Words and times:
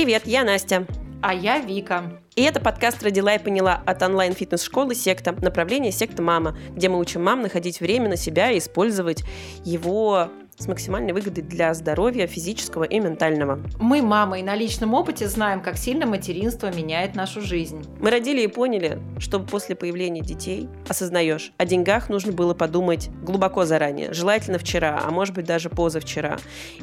Привет, 0.00 0.22
я 0.24 0.44
Настя. 0.44 0.86
А 1.20 1.34
я 1.34 1.58
Вика. 1.58 2.22
И 2.34 2.40
это 2.40 2.58
подкаст 2.58 3.02
«Родила 3.02 3.34
и 3.34 3.38
поняла» 3.38 3.82
от 3.84 4.02
онлайн-фитнес-школы 4.02 4.94
«Секта», 4.94 5.32
направление 5.32 5.92
«Секта 5.92 6.22
Мама», 6.22 6.56
где 6.70 6.88
мы 6.88 6.98
учим 6.98 7.22
мам 7.22 7.42
находить 7.42 7.80
время 7.80 8.08
на 8.08 8.16
себя 8.16 8.50
и 8.50 8.56
использовать 8.56 9.22
его 9.62 10.30
с 10.60 10.68
максимальной 10.68 11.12
выгодой 11.12 11.42
для 11.42 11.72
здоровья 11.74 12.26
физического 12.26 12.84
и 12.84 13.00
ментального. 13.00 13.58
Мы, 13.78 14.02
мамы, 14.02 14.40
и 14.40 14.42
на 14.42 14.54
личном 14.54 14.94
опыте 14.94 15.26
знаем, 15.26 15.62
как 15.62 15.76
сильно 15.76 16.06
материнство 16.06 16.72
меняет 16.72 17.14
нашу 17.14 17.40
жизнь. 17.40 17.82
Мы 17.98 18.10
родили 18.10 18.42
и 18.42 18.46
поняли, 18.46 19.00
что 19.18 19.40
после 19.40 19.74
появления 19.74 20.20
детей 20.20 20.68
осознаешь, 20.86 21.52
о 21.56 21.64
деньгах 21.64 22.10
нужно 22.10 22.32
было 22.32 22.52
подумать 22.52 23.08
глубоко 23.22 23.64
заранее, 23.64 24.12
желательно 24.12 24.58
вчера, 24.58 25.00
а 25.02 25.10
может 25.10 25.34
быть 25.34 25.46
даже 25.46 25.70
позавчера. 25.70 26.38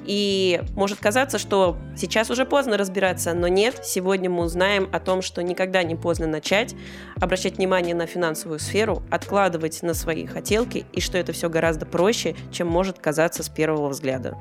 И 0.05 0.61
может 0.75 0.99
казаться, 0.99 1.37
что 1.37 1.77
сейчас 1.95 2.31
уже 2.31 2.45
поздно 2.45 2.77
разбираться, 2.77 3.33
но 3.33 3.47
нет, 3.47 3.81
сегодня 3.83 4.29
мы 4.29 4.43
узнаем 4.43 4.89
о 4.91 4.99
том, 4.99 5.21
что 5.21 5.43
никогда 5.43 5.83
не 5.83 5.95
поздно 5.95 6.25
начать, 6.25 6.73
обращать 7.21 7.57
внимание 7.57 7.93
на 7.93 8.07
финансовую 8.07 8.59
сферу, 8.59 9.03
откладывать 9.11 9.83
на 9.83 9.93
свои 9.93 10.25
хотелки, 10.25 10.85
и 10.93 11.01
что 11.01 11.17
это 11.17 11.31
все 11.31 11.49
гораздо 11.49 11.85
проще, 11.85 12.35
чем 12.51 12.67
может 12.67 12.97
казаться 12.97 13.43
с 13.43 13.49
первого 13.49 13.66
первого 13.67 13.89
взгляда. 13.89 14.37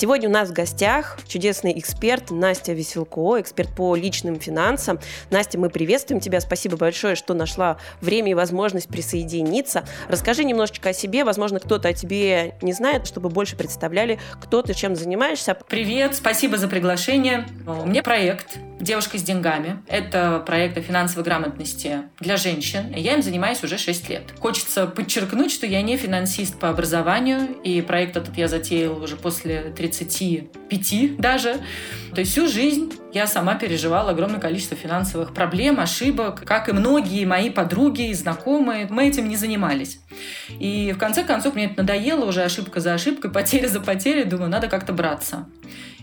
Сегодня 0.00 0.30
у 0.30 0.32
нас 0.32 0.48
в 0.48 0.54
гостях 0.54 1.18
чудесный 1.28 1.78
эксперт 1.78 2.30
Настя 2.30 2.72
Веселко, 2.72 3.38
эксперт 3.38 3.68
по 3.76 3.94
личным 3.94 4.40
финансам. 4.40 4.98
Настя, 5.28 5.58
мы 5.58 5.68
приветствуем 5.68 6.22
тебя. 6.22 6.40
Спасибо 6.40 6.78
большое, 6.78 7.16
что 7.16 7.34
нашла 7.34 7.76
время 8.00 8.30
и 8.30 8.34
возможность 8.34 8.88
присоединиться. 8.88 9.84
Расскажи 10.08 10.44
немножечко 10.44 10.88
о 10.88 10.92
себе. 10.94 11.22
Возможно, 11.22 11.60
кто-то 11.60 11.88
о 11.88 11.92
тебе 11.92 12.54
не 12.62 12.72
знает, 12.72 13.06
чтобы 13.06 13.28
больше 13.28 13.56
представляли, 13.56 14.18
кто 14.40 14.62
ты, 14.62 14.72
чем 14.72 14.96
занимаешься. 14.96 15.54
Привет, 15.68 16.14
спасибо 16.14 16.56
за 16.56 16.66
приглашение. 16.66 17.46
У 17.66 17.86
меня 17.86 18.02
проект 18.02 18.56
«Девушка 18.80 19.18
с 19.18 19.22
деньгами». 19.22 19.82
Это 19.86 20.42
проект 20.46 20.78
о 20.78 20.80
финансовой 20.80 21.24
грамотности 21.24 22.04
для 22.20 22.38
женщин. 22.38 22.90
Я 22.96 23.12
им 23.12 23.22
занимаюсь 23.22 23.62
уже 23.62 23.76
6 23.76 24.08
лет. 24.08 24.22
Хочется 24.40 24.86
подчеркнуть, 24.86 25.52
что 25.52 25.66
я 25.66 25.82
не 25.82 25.98
финансист 25.98 26.58
по 26.58 26.70
образованию, 26.70 27.48
и 27.62 27.82
проект 27.82 28.16
этот 28.16 28.38
я 28.38 28.48
затеял 28.48 28.96
уже 29.02 29.16
после 29.16 29.74
30 29.76 29.89
35 29.90 31.16
даже. 31.18 31.56
То 32.14 32.20
есть 32.20 32.32
всю 32.32 32.48
жизнь 32.48 32.92
я 33.12 33.26
сама 33.26 33.54
переживала 33.54 34.10
огромное 34.10 34.40
количество 34.40 34.76
финансовых 34.76 35.34
проблем, 35.34 35.80
ошибок, 35.80 36.44
как 36.44 36.68
и 36.68 36.72
многие 36.72 37.24
мои 37.24 37.50
подруги 37.50 38.12
знакомые. 38.12 38.86
Мы 38.90 39.08
этим 39.08 39.28
не 39.28 39.36
занимались. 39.36 40.00
И 40.48 40.92
в 40.94 40.98
конце 40.98 41.24
концов 41.24 41.54
мне 41.54 41.66
это 41.66 41.82
надоело 41.82 42.24
уже 42.24 42.42
ошибка 42.42 42.80
за 42.80 42.94
ошибкой, 42.94 43.30
потеря 43.32 43.68
за 43.68 43.80
потерей. 43.80 44.24
Думаю, 44.24 44.50
надо 44.50 44.68
как-то 44.68 44.92
браться. 44.92 45.46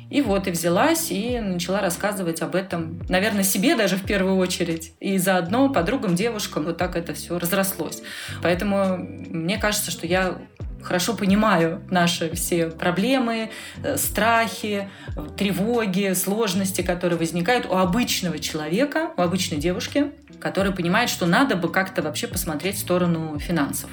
И 0.09 0.21
вот 0.21 0.47
и 0.47 0.51
взялась 0.51 1.11
и 1.11 1.39
начала 1.39 1.81
рассказывать 1.81 2.41
об 2.41 2.55
этом, 2.55 3.01
наверное, 3.09 3.43
себе 3.43 3.75
даже 3.75 3.97
в 3.97 4.05
первую 4.05 4.37
очередь. 4.37 4.93
И 5.01 5.17
заодно 5.17 5.69
подругам, 5.69 6.15
девушкам 6.15 6.63
вот 6.63 6.77
так 6.77 6.95
это 6.95 7.13
все 7.13 7.37
разрослось. 7.37 8.01
Поэтому 8.41 8.97
мне 8.97 9.57
кажется, 9.57 9.91
что 9.91 10.07
я 10.07 10.37
хорошо 10.83 11.13
понимаю 11.15 11.81
наши 11.89 12.33
все 12.35 12.67
проблемы, 12.67 13.51
э, 13.83 13.97
страхи, 13.97 14.89
тревоги, 15.37 16.13
сложности, 16.13 16.81
которые 16.81 17.17
возникают 17.17 17.65
у 17.65 17.75
обычного 17.75 18.39
человека, 18.39 19.11
у 19.17 19.21
обычной 19.21 19.57
девушки, 19.57 20.11
которая 20.39 20.71
понимает, 20.71 21.09
что 21.09 21.25
надо 21.25 21.55
бы 21.55 21.71
как-то 21.71 22.01
вообще 22.01 22.27
посмотреть 22.27 22.75
в 22.75 22.79
сторону 22.79 23.37
финансов 23.39 23.89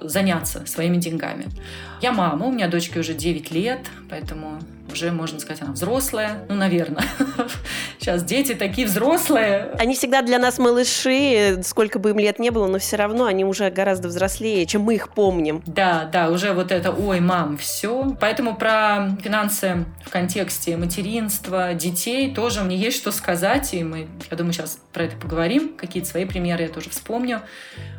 заняться 0.00 0.66
своими 0.66 0.96
деньгами. 0.96 1.46
Я 2.00 2.12
мама, 2.12 2.46
у 2.46 2.52
меня 2.52 2.68
дочке 2.68 3.00
уже 3.00 3.14
9 3.14 3.52
лет, 3.52 3.80
поэтому 4.10 4.58
уже, 4.90 5.10
можно 5.10 5.38
сказать, 5.40 5.62
она 5.62 5.72
взрослая. 5.72 6.44
Ну, 6.48 6.54
наверное. 6.54 7.04
Сейчас 7.98 8.24
дети 8.24 8.54
такие 8.54 8.86
взрослые. 8.86 9.70
Они 9.78 9.94
всегда 9.94 10.22
для 10.22 10.38
нас 10.38 10.58
малыши, 10.58 11.60
сколько 11.62 11.98
бы 11.98 12.10
им 12.10 12.18
лет 12.18 12.38
не 12.38 12.50
было, 12.50 12.66
но 12.66 12.78
все 12.78 12.96
равно 12.96 13.24
они 13.26 13.44
уже 13.44 13.70
гораздо 13.70 14.08
взрослее, 14.08 14.66
чем 14.66 14.82
мы 14.82 14.94
их 14.94 15.08
помним. 15.10 15.62
Да, 15.66 16.08
да, 16.12 16.30
уже 16.30 16.52
вот 16.52 16.72
это 16.72 16.90
«Ой, 16.90 17.20
мам, 17.20 17.56
все». 17.56 18.16
Поэтому 18.20 18.56
про 18.56 19.16
финансы 19.22 19.84
в 20.04 20.10
контексте 20.10 20.76
материнства, 20.76 21.74
детей 21.74 22.34
тоже 22.34 22.62
мне 22.62 22.76
есть 22.76 22.96
что 22.96 23.12
сказать, 23.12 23.74
и 23.74 23.84
мы, 23.84 24.08
я 24.30 24.36
думаю, 24.36 24.52
сейчас 24.52 24.78
про 24.92 25.04
это 25.04 25.16
поговорим. 25.16 25.74
Какие-то 25.76 26.08
свои 26.08 26.24
примеры 26.24 26.64
я 26.64 26.68
тоже 26.68 26.90
вспомню. 26.90 27.40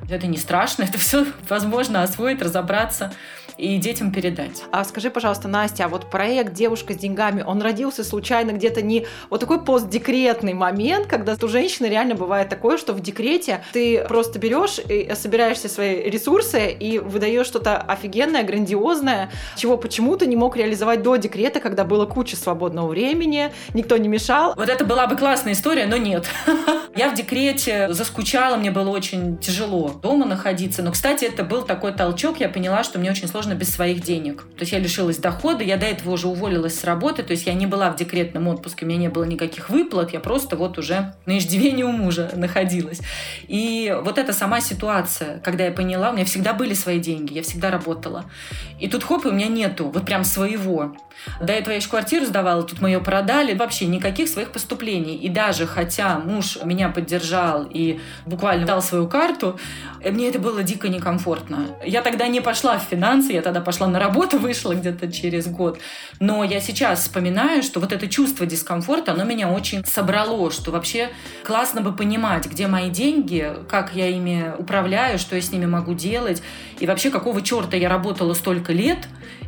Это 0.10 0.28
не 0.28 0.38
страшно, 0.38 0.84
это 0.90 0.98
все 0.98 1.26
возможно 1.48 2.04
освоить, 2.04 2.42
разобраться 2.42 3.14
и 3.58 3.78
детям 3.78 4.12
передать. 4.12 4.64
А 4.72 4.84
скажи, 4.84 5.10
пожалуйста, 5.10 5.48
Настя, 5.48 5.86
а 5.86 5.88
вот 5.88 6.10
проект 6.10 6.54
«Девушка 6.54 6.94
с 6.94 6.98
деньгами», 6.98 7.44
он 7.46 7.62
родился 7.62 8.04
случайно 8.04 8.52
где-то 8.52 8.82
не 8.82 9.06
вот 9.30 9.40
такой 9.40 9.64
постдекретный 9.64 10.54
момент, 10.54 11.08
когда 11.08 11.36
у 11.42 11.48
женщины 11.48 11.88
реально 11.88 12.16
бывает 12.16 12.50
такое, 12.50 12.78
что 12.78 12.94
в 12.94 13.02
декрете 13.02 13.64
ты 13.74 14.06
просто 14.08 14.40
берешь 14.40 14.80
и 14.80 15.12
собираешь 15.16 15.58
все 15.58 15.70
свои 15.70 16.10
ресурсы 16.10 16.72
и 16.72 17.00
выдаешь 17.00 17.48
что-то 17.48 17.78
офигенное, 17.78 18.44
грандиозное, 18.44 19.30
чего 19.56 19.78
почему-то 19.78 20.26
не 20.26 20.36
мог 20.36 20.56
реализовать 20.56 21.02
до 21.02 21.16
декрета, 21.16 21.60
когда 21.60 21.84
было 21.84 22.06
куча 22.06 22.36
свободного 22.36 22.88
времени, 22.88 23.52
никто 23.74 23.98
не 23.98 24.08
мешал. 24.08 24.54
Вот 24.56 24.70
это 24.70 24.86
была 24.86 25.08
бы 25.08 25.16
классная 25.16 25.54
история, 25.54 25.86
но 25.86 25.98
нет. 25.98 26.28
Я 26.96 27.10
в 27.10 27.16
декрете 27.16 27.92
заскучала, 27.92 28.56
мне 28.56 28.72
было 28.72 28.90
очень 28.90 29.38
тяжело 29.38 29.90
дома 29.90 30.26
находиться. 30.26 30.82
Но, 30.84 30.92
кстати, 30.92 31.26
это 31.26 31.44
был 31.44 31.64
такой 31.64 31.92
толчок, 31.92 32.40
я 32.40 32.50
поняла, 32.50 32.84
что 32.84 33.00
мне 33.00 33.10
очень 33.10 33.28
сложно 33.28 33.43
сложно 33.44 33.60
без 33.60 33.72
своих 33.72 34.02
денег. 34.02 34.44
То 34.56 34.62
есть 34.62 34.72
я 34.72 34.80
лишилась 34.80 35.18
дохода, 35.18 35.66
я 35.66 35.76
до 35.76 35.86
этого 35.86 36.12
уже 36.14 36.28
уволилась 36.28 36.80
с 36.80 36.84
работы, 36.86 37.24
то 37.24 37.32
есть 37.32 37.46
я 37.46 37.54
не 37.54 37.66
была 37.66 37.92
в 37.92 37.98
декретном 37.98 38.48
отпуске, 38.48 38.86
у 38.86 38.88
меня 38.88 39.00
не 39.00 39.10
было 39.10 39.26
никаких 39.26 39.70
выплат, 39.70 40.14
я 40.14 40.22
просто 40.22 40.56
вот 40.56 40.78
уже 40.78 41.14
на 41.26 41.38
иждивении 41.38 41.84
у 41.84 41.92
мужа 41.92 42.32
находилась. 42.36 43.02
И 43.50 43.94
вот 44.04 44.18
эта 44.18 44.32
сама 44.32 44.62
ситуация, 44.62 45.40
когда 45.40 45.66
я 45.66 45.72
поняла, 45.72 46.12
у 46.12 46.14
меня 46.14 46.24
всегда 46.24 46.54
были 46.54 46.74
свои 46.74 47.00
деньги, 47.00 47.34
я 47.34 47.44
всегда 47.44 47.70
работала. 47.70 48.24
И 48.80 48.88
тут 48.88 49.04
хоп, 49.04 49.26
и 49.26 49.30
у 49.30 49.34
меня 49.34 49.48
нету 49.48 49.92
вот 49.94 50.06
прям 50.06 50.24
своего. 50.24 50.96
До 51.40 51.54
этого 51.54 51.72
я 51.72 51.78
еще 51.78 51.90
квартиру 51.90 52.26
сдавала, 52.26 52.64
тут 52.64 52.82
мы 52.82 52.90
ее 52.90 53.00
продали. 53.00 53.54
Вообще 53.54 53.86
никаких 53.86 54.28
своих 54.28 54.52
поступлений. 54.52 55.16
И 55.16 55.30
даже 55.30 55.66
хотя 55.66 56.20
муж 56.20 56.58
меня 56.64 56.90
поддержал 56.90 57.66
и 57.70 58.00
буквально 58.26 58.66
дал 58.66 58.82
свою 58.82 59.08
карту, 59.08 59.60
мне 60.04 60.30
это 60.30 60.40
было 60.40 60.64
дико 60.64 60.90
некомфортно. 60.90 61.68
Я 61.86 62.02
тогда 62.02 62.28
не 62.28 62.42
пошла 62.42 62.78
в 62.78 62.84
финансы, 62.84 63.33
я 63.36 63.42
тогда 63.42 63.62
пошла 63.62 63.88
на 63.88 64.00
работу, 64.00 64.38
вышла 64.40 64.74
где-то 64.74 65.12
через 65.12 65.48
год. 65.48 65.80
Но 66.20 66.44
я 66.44 66.60
сейчас 66.60 67.02
вспоминаю, 67.02 67.64
что 67.64 67.80
вот 67.80 67.92
это 67.92 68.08
чувство 68.08 68.46
дискомфорта, 68.46 69.14
оно 69.14 69.24
меня 69.24 69.50
очень 69.50 69.86
собрало, 69.86 70.52
что 70.52 70.72
вообще 70.72 71.10
классно 71.44 71.82
бы 71.82 71.94
понимать, 71.94 72.46
где 72.48 72.68
мои 72.68 72.90
деньги, 72.90 73.54
как 73.70 73.96
я 73.96 74.08
ими 74.08 74.54
управляю, 74.58 75.20
что 75.20 75.36
я 75.36 75.42
с 75.42 75.52
ними 75.52 75.66
могу 75.66 75.94
делать, 75.94 76.42
и 76.80 76.88
вообще 76.88 77.10
какого 77.10 77.42
черта 77.42 77.78
я 77.78 77.90
работала 77.90 78.34
столько 78.34 78.74
лет, 78.74 79.00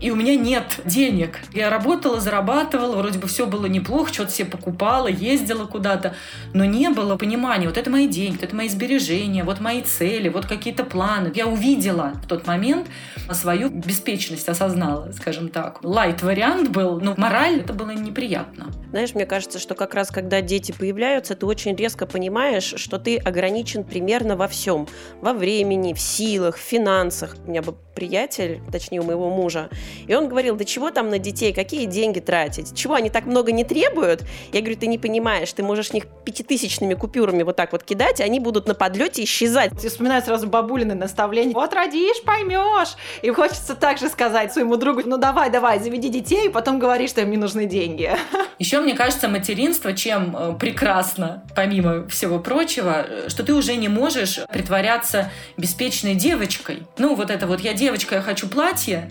и 0.01 0.11
у 0.11 0.16
меня 0.16 0.35
нет 0.35 0.79
денег. 0.85 1.39
Я 1.53 1.69
работала, 1.69 2.19
зарабатывала, 2.19 2.97
вроде 2.97 3.19
бы 3.19 3.28
все 3.28 3.45
было 3.45 3.66
неплохо, 3.66 4.13
что-то 4.13 4.31
себе 4.31 4.50
покупала, 4.50 5.07
ездила 5.07 5.66
куда-то, 5.66 6.16
но 6.53 6.66
не 6.66 6.89
было 6.89 7.16
понимания, 7.17 7.67
вот 7.67 7.78
это 7.78 7.89
мои 7.89 8.07
деньги, 8.07 8.35
вот 8.35 8.44
это 8.44 8.55
мои 8.55 8.69
сбережения, 8.69 9.44
вот 9.44 9.59
мои 9.59 9.81
цели, 9.81 10.29
вот 10.29 10.45
какие-то 10.45 10.84
планы. 10.84 11.31
Я 11.35 11.47
увидела 11.47 12.13
в 12.23 12.28
тот 12.28 12.47
момент 12.47 12.88
свою 13.31 13.69
беспечность, 13.69 14.47
осознала, 14.50 15.11
скажем 15.11 15.50
так. 15.50 15.79
Лайт-вариант 15.84 16.69
был, 16.69 17.00
но 17.00 17.13
мораль 17.17 17.59
это 17.59 17.73
было 17.73 17.91
неприятно. 17.91 18.72
Знаешь, 18.89 19.13
мне 19.13 19.25
кажется, 19.25 19.59
что 19.59 19.75
как 19.75 19.94
раз 19.94 20.09
когда 20.09 20.41
дети 20.41 20.72
появляются, 20.72 21.35
ты 21.35 21.45
очень 21.45 21.75
резко 21.75 22.05
понимаешь, 22.05 22.75
что 22.78 22.97
ты 22.97 23.17
ограничен 23.17 23.84
примерно 23.84 24.35
во 24.35 24.47
всем. 24.47 24.88
Во 25.22 25.34
времени, 25.34 25.94
в 25.94 26.00
силах, 26.00 26.58
в 26.58 26.61
финансах. 26.61 27.35
У 27.46 27.49
меня 27.49 27.61
приятель, 27.95 28.61
точнее 28.71 28.99
у 28.99 29.03
моего 29.03 29.29
мужа, 29.29 29.69
и 30.05 30.13
он 30.13 30.27
говорил, 30.27 30.55
да 30.55 30.65
чего 30.65 30.91
там 30.91 31.09
на 31.09 31.17
детей, 31.17 31.53
какие 31.53 31.85
деньги 31.85 32.19
тратить, 32.19 32.75
чего 32.75 32.93
они 32.93 33.09
так 33.09 33.25
много 33.25 33.51
не 33.51 33.63
требуют? 33.63 34.23
Я 34.51 34.59
говорю, 34.61 34.77
ты 34.77 34.87
не 34.87 34.97
понимаешь, 34.97 35.51
ты 35.53 35.63
можешь 35.63 35.93
них 35.93 36.05
пятитысячными 36.25 36.93
купюрами 36.93 37.43
вот 37.43 37.55
так 37.55 37.71
вот 37.71 37.83
кидать, 37.83 38.19
и 38.19 38.23
они 38.23 38.39
будут 38.39 38.67
на 38.67 38.75
подлете 38.75 39.23
исчезать. 39.23 39.71
Я 39.81 39.89
вспоминаю 39.89 40.21
сразу 40.21 40.47
бабулины 40.47 40.93
наставления. 40.93 41.53
Вот 41.53 41.73
родишь, 41.73 42.21
поймешь. 42.23 42.95
И 43.21 43.29
хочется 43.29 43.75
также 43.75 44.09
сказать 44.09 44.53
своему 44.53 44.75
другу, 44.75 45.01
ну 45.05 45.17
давай, 45.17 45.49
давай, 45.49 45.79
заведи 45.79 46.09
детей, 46.09 46.47
и 46.47 46.49
потом 46.49 46.79
говори, 46.79 47.07
что 47.07 47.21
им 47.21 47.31
не 47.31 47.37
нужны 47.37 47.65
деньги. 47.65 48.11
Еще 48.59 48.79
мне 48.79 48.93
кажется, 48.93 49.27
материнство 49.27 49.93
чем 49.93 50.35
э, 50.35 50.55
прекрасно, 50.59 51.43
помимо 51.55 52.07
всего 52.07 52.39
прочего, 52.39 53.05
э, 53.07 53.29
что 53.29 53.43
ты 53.43 53.53
уже 53.53 53.75
не 53.75 53.87
можешь 53.87 54.39
притворяться 54.51 55.31
беспечной 55.57 56.15
девочкой. 56.15 56.83
Ну, 56.97 57.15
вот 57.15 57.29
это 57.29 57.47
вот 57.47 57.61
я 57.61 57.73
девочка, 57.73 57.84
я 58.16 58.22
хочу 58.22 58.47
платье, 58.47 59.09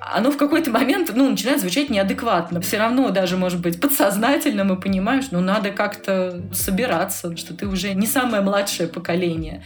оно 0.00 0.30
в 0.30 0.38
какой-то 0.38 0.70
момент 0.70 1.12
ну, 1.14 1.30
начинает 1.30 1.60
звучать 1.60 1.90
неадекватно. 1.90 2.60
Все 2.60 2.78
равно 2.78 3.10
даже, 3.10 3.36
может 3.36 3.60
быть, 3.60 3.80
подсознательно 3.80 4.64
мы 4.64 4.80
понимаем, 4.80 5.22
что 5.22 5.34
ну, 5.34 5.40
надо 5.40 5.70
как-то 5.70 6.42
собираться, 6.52 7.36
что 7.36 7.54
ты 7.54 7.66
уже 7.66 7.92
не 7.94 8.06
самое 8.06 8.42
младшее 8.42 8.88
поколение. 8.88 9.62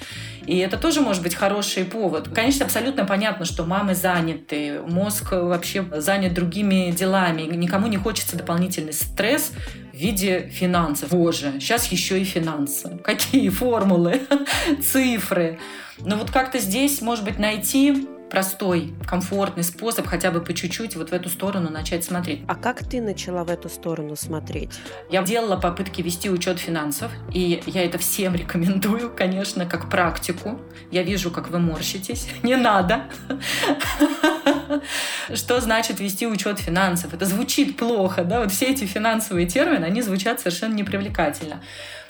И 0.47 0.59
это 0.59 0.77
тоже 0.77 1.01
может 1.01 1.23
быть 1.23 1.35
хороший 1.35 1.85
повод. 1.85 2.29
Конечно, 2.35 2.65
абсолютно 2.65 3.05
понятно, 3.05 3.45
что 3.45 3.65
мамы 3.65 3.95
заняты, 3.95 4.81
мозг 4.87 5.33
вообще 5.33 5.85
занят 5.97 6.35
другими 6.35 6.91
делами, 6.91 7.43
никому 7.43 7.87
не 7.87 7.97
хочется 7.97 8.37
дополнительный 8.37 8.93
стресс 8.93 9.53
в 9.93 9.97
виде 9.97 10.49
финансов. 10.53 11.11
Боже, 11.11 11.53
сейчас 11.61 11.87
еще 11.87 12.21
и 12.21 12.25
финансы. 12.25 12.99
Какие 13.05 13.49
формулы, 13.50 14.23
цифры. 14.83 15.61
Но 16.00 16.17
вот 16.17 16.33
как-то 16.33 16.59
здесь, 16.59 17.00
может 17.00 17.25
быть, 17.25 17.39
найти 17.39 18.09
простой, 18.35 18.93
комфортный 19.07 19.63
способ 19.63 20.09
хотя 20.09 20.33
бы 20.33 20.41
по 20.41 20.53
чуть-чуть 20.53 20.97
вот 20.97 21.11
в 21.11 21.13
эту 21.13 21.29
сторону 21.29 21.71
начать 21.71 22.05
смотреть. 22.05 22.43
А 22.49 22.57
как 22.57 22.81
ты 22.81 23.01
начала 23.01 23.45
в 23.45 23.49
эту 23.49 23.69
сторону 23.69 24.17
смотреть? 24.17 24.71
Я 25.09 25.23
делала 25.23 25.55
попытки 25.55 26.03
вести 26.03 26.29
учет 26.29 26.59
финансов, 26.59 27.13
и 27.33 27.63
я 27.65 27.85
это 27.85 27.99
всем 27.99 28.35
рекомендую, 28.35 29.15
конечно, 29.15 29.67
как 29.67 29.89
практику. 29.89 30.61
Я 30.91 31.05
вижу, 31.05 31.31
как 31.31 31.49
вы 31.49 31.61
морщитесь. 31.61 32.27
Не 32.43 32.57
надо. 32.57 33.05
Что 35.35 35.61
значит 35.61 36.00
вести 36.00 36.26
учет 36.26 36.59
финансов? 36.59 37.15
Это 37.15 37.26
звучит 37.26 37.76
плохо, 37.76 38.25
да? 38.25 38.41
Вот 38.41 38.53
все 38.53 38.67
эти 38.67 38.85
финансовые 38.85 39.47
термины, 39.47 39.85
они 39.85 40.03
звучат 40.03 40.41
совершенно 40.41 40.75
непривлекательно 40.75 41.61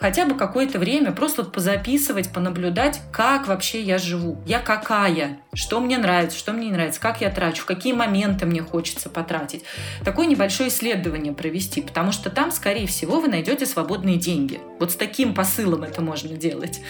хотя 0.05 0.27
бы 0.27 0.35
какое-то 0.35 0.79
время 0.79 1.13
просто 1.13 1.43
вот 1.43 1.53
позаписывать, 1.53 2.31
понаблюдать, 2.31 3.01
как 3.11 3.49
вообще 3.49 3.81
я 3.83 3.97
живу. 3.97 4.39
Я 4.45 4.61
какая, 4.61 5.39
что 5.55 5.81
мне 5.81 5.97
нравится, 5.97 6.39
что 6.39 6.53
мне 6.53 6.67
не 6.67 6.73
нравится, 6.73 7.01
как 7.01 7.23
я 7.23 7.31
трачу, 7.31 7.63
в 7.63 7.65
какие 7.65 7.95
моменты 7.95 8.45
мне 8.45 8.61
хочется 8.63 9.09
потратить. 9.09 9.65
Такое 10.05 10.27
небольшое 10.27 10.69
исследование 10.69 11.33
провести, 11.33 11.81
потому 11.81 12.13
что 12.13 12.29
там, 12.29 12.51
скорее 12.53 12.87
всего, 12.87 13.19
вы 13.19 13.29
найдете 13.29 13.65
свободные 13.65 14.17
деньги. 14.17 14.61
Вот 14.79 14.93
с 14.93 14.97
таким 14.97 15.35
посылом 15.35 15.85
это 15.85 16.03
можно 16.03 16.37
делать. 16.37 16.83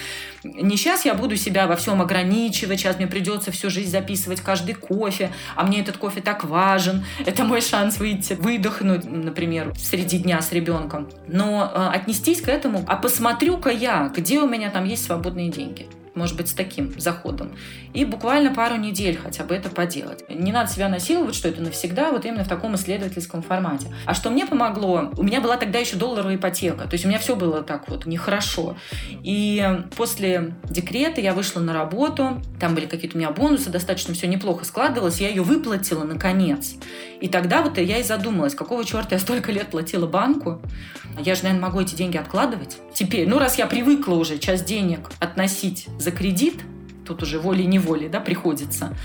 Не 0.43 0.75
сейчас 0.75 1.05
я 1.05 1.13
буду 1.13 1.37
себя 1.37 1.67
во 1.67 1.77
всем 1.77 2.01
ограничивать, 2.01 2.79
сейчас 2.79 2.97
мне 2.97 3.07
придется 3.07 3.51
всю 3.51 3.69
жизнь 3.69 3.91
записывать 3.91 4.41
каждый 4.41 4.75
кофе, 4.75 5.31
а 5.55 5.64
мне 5.65 5.81
этот 5.81 5.97
кофе 5.97 6.21
так 6.21 6.43
важен, 6.43 7.05
это 7.25 7.43
мой 7.43 7.61
шанс 7.61 7.97
выйти, 7.97 8.33
выдохнуть, 8.33 9.05
например, 9.05 9.73
среди 9.77 10.19
дня 10.19 10.41
с 10.41 10.51
ребенком. 10.51 11.09
Но 11.27 11.71
э, 11.73 11.89
отнестись 11.93 12.41
к 12.41 12.47
этому 12.47 12.85
а 12.87 12.95
посмотрю-ка 12.95 13.69
я, 13.69 14.11
где 14.15 14.39
у 14.39 14.47
меня 14.47 14.69
там 14.69 14.85
есть 14.85 15.05
свободные 15.05 15.49
деньги 15.49 15.87
может 16.15 16.35
быть, 16.37 16.49
с 16.49 16.53
таким 16.53 16.93
заходом. 16.99 17.51
И 17.93 18.05
буквально 18.05 18.53
пару 18.53 18.75
недель 18.77 19.17
хотя 19.17 19.43
бы 19.43 19.53
это 19.55 19.69
поделать. 19.69 20.23
Не 20.29 20.51
надо 20.51 20.71
себя 20.71 20.89
насиловать, 20.89 21.35
что 21.35 21.47
это 21.47 21.61
навсегда, 21.61 22.11
вот 22.11 22.25
именно 22.25 22.43
в 22.43 22.47
таком 22.47 22.75
исследовательском 22.75 23.41
формате. 23.41 23.93
А 24.05 24.13
что 24.13 24.29
мне 24.29 24.45
помогло? 24.45 25.11
У 25.17 25.23
меня 25.23 25.41
была 25.41 25.57
тогда 25.57 25.79
еще 25.79 25.95
долларовая 25.95 26.35
ипотека, 26.35 26.85
то 26.85 26.93
есть 26.93 27.05
у 27.05 27.07
меня 27.07 27.19
все 27.19 27.35
было 27.35 27.61
так 27.61 27.89
вот 27.89 28.05
нехорошо. 28.05 28.77
И 29.23 29.63
после 29.95 30.55
декрета 30.69 31.21
я 31.21 31.33
вышла 31.33 31.59
на 31.59 31.73
работу, 31.73 32.41
там 32.59 32.75
были 32.75 32.85
какие-то 32.85 33.17
у 33.17 33.19
меня 33.19 33.31
бонусы, 33.31 33.69
достаточно 33.69 34.13
все 34.13 34.27
неплохо 34.27 34.65
складывалось, 34.65 35.19
я 35.21 35.29
ее 35.29 35.41
выплатила 35.43 36.03
наконец. 36.03 36.75
И 37.21 37.27
тогда 37.27 37.61
вот 37.61 37.77
я 37.77 37.99
и 37.99 38.03
задумалась, 38.03 38.55
какого 38.55 38.83
черта 38.83 39.15
я 39.15 39.19
столько 39.19 39.51
лет 39.51 39.67
платила 39.67 40.05
банку, 40.07 40.61
я 41.19 41.35
же, 41.35 41.43
наверное, 41.43 41.67
могу 41.67 41.81
эти 41.81 41.95
деньги 41.95 42.17
откладывать. 42.17 42.77
Теперь, 42.93 43.27
ну 43.27 43.39
раз 43.39 43.57
я 43.57 43.67
привыкла 43.67 44.15
уже 44.15 44.37
часть 44.37 44.65
денег 44.65 45.11
относить 45.19 45.87
за 45.99 46.11
кредит, 46.11 46.61
тут 47.05 47.23
уже 47.23 47.39
волей-неволей 47.39 48.09
да, 48.09 48.19
приходится, 48.19 48.95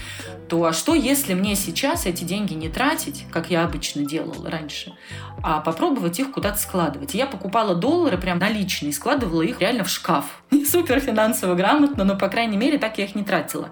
то 0.48 0.64
а 0.64 0.72
что, 0.72 0.94
если 0.94 1.34
мне 1.34 1.54
сейчас 1.54 2.06
эти 2.06 2.24
деньги 2.24 2.54
не 2.54 2.68
тратить, 2.68 3.24
как 3.30 3.50
я 3.50 3.62
обычно 3.62 4.04
делала 4.04 4.50
раньше, 4.50 4.94
а 5.42 5.60
попробовать 5.60 6.18
их 6.18 6.32
куда-то 6.32 6.58
складывать? 6.58 7.14
я 7.14 7.26
покупала 7.26 7.74
доллары 7.74 8.18
прям 8.18 8.38
наличные, 8.38 8.92
складывала 8.92 9.42
их 9.42 9.60
реально 9.60 9.84
в 9.84 9.90
шкаф. 9.90 10.42
Не 10.50 10.64
супер 10.64 11.00
финансово 11.00 11.54
грамотно, 11.54 12.04
но, 12.04 12.16
по 12.16 12.28
крайней 12.28 12.56
мере, 12.56 12.78
так 12.78 12.98
я 12.98 13.04
их 13.04 13.14
не 13.14 13.22
тратила. 13.22 13.70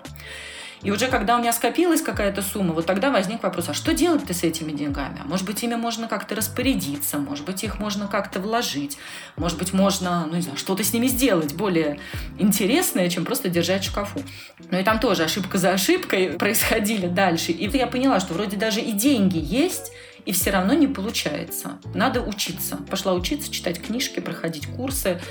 И 0.82 0.90
уже 0.90 1.08
когда 1.08 1.36
у 1.36 1.40
меня 1.40 1.52
скопилась 1.52 2.02
какая-то 2.02 2.42
сумма, 2.42 2.72
вот 2.72 2.86
тогда 2.86 3.10
возник 3.10 3.42
вопрос, 3.42 3.68
а 3.68 3.74
что 3.74 3.94
делать-то 3.94 4.32
с 4.32 4.44
этими 4.44 4.72
деньгами? 4.72 5.20
А 5.24 5.28
может 5.28 5.44
быть, 5.44 5.62
ими 5.62 5.74
можно 5.74 6.08
как-то 6.08 6.34
распорядиться, 6.34 7.18
может 7.18 7.44
быть, 7.44 7.64
их 7.64 7.78
можно 7.78 8.06
как-то 8.06 8.40
вложить, 8.40 8.96
может 9.36 9.58
быть, 9.58 9.72
можно, 9.72 10.26
ну 10.26 10.36
не 10.36 10.42
знаю, 10.42 10.58
что-то 10.58 10.84
с 10.84 10.92
ними 10.92 11.08
сделать 11.08 11.54
более 11.54 11.98
интересное, 12.38 13.08
чем 13.08 13.24
просто 13.24 13.48
держать 13.48 13.82
в 13.82 13.86
шкафу. 13.86 14.22
Но 14.70 14.78
и 14.78 14.84
там 14.84 15.00
тоже 15.00 15.24
ошибка 15.24 15.58
за 15.58 15.72
ошибкой 15.72 16.28
происходили 16.38 17.06
дальше. 17.06 17.52
И 17.52 17.68
я 17.76 17.86
поняла, 17.86 18.20
что 18.20 18.34
вроде 18.34 18.56
даже 18.56 18.80
и 18.80 18.92
деньги 18.92 19.38
есть, 19.38 19.92
и 20.28 20.32
все 20.32 20.50
равно 20.50 20.74
не 20.74 20.86
получается. 20.86 21.78
Надо 21.94 22.20
учиться. 22.20 22.76
Пошла 22.76 23.14
учиться, 23.14 23.50
читать 23.50 23.80
книжки, 23.80 24.20
проходить 24.20 24.66
курсы. 24.66 25.22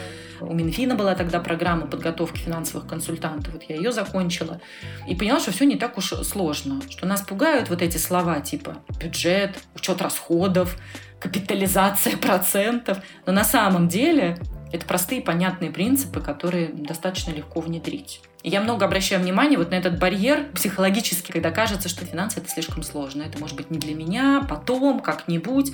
У 0.42 0.52
Минфина 0.52 0.96
была 0.96 1.14
тогда 1.14 1.40
программа 1.40 1.86
подготовки 1.86 2.40
финансовых 2.40 2.88
консультантов. 2.88 3.54
Вот 3.54 3.64
я 3.70 3.76
ее 3.76 3.92
закончила. 3.92 4.60
И 5.08 5.14
поняла, 5.14 5.40
что 5.40 5.52
все 5.52 5.66
не 5.66 5.76
так 5.76 6.00
уж 6.00 6.14
сложно. 6.24 6.82
Что 6.90 7.06
нас 7.06 7.22
пугают 7.22 7.70
вот 7.70 7.84
эти 7.84 7.98
слова 7.98 8.42
типа 8.42 8.78
бюджет, 9.00 9.60
учет 9.76 10.02
расходов, 10.02 10.76
капитализация 11.20 12.18
процентов. 12.18 12.98
Но 13.28 13.34
на 13.34 13.44
самом 13.44 13.90
деле 13.90 14.40
это 14.72 14.84
простые 14.88 15.22
понятные 15.22 15.70
принципы, 15.70 16.22
которые 16.22 16.70
достаточно 16.70 17.30
легко 17.34 17.60
внедрить. 17.60 18.22
И 18.48 18.50
я 18.50 18.62
много 18.62 18.86
обращаю 18.86 19.22
внимание 19.22 19.58
вот 19.58 19.72
на 19.72 19.76
этот 19.76 20.00
барьер 20.00 20.46
психологический, 20.54 21.34
когда 21.34 21.52
кажется, 21.52 21.90
что 21.90 22.06
финансы 22.06 22.40
это 22.40 22.48
слишком 22.48 22.82
сложно. 22.82 23.24
Это 23.24 23.38
может 23.40 23.58
быть 23.58 23.70
не 23.70 23.78
для 23.78 23.94
меня, 23.94 24.48
потом, 24.50 25.02
как-нибудь. 25.02 25.74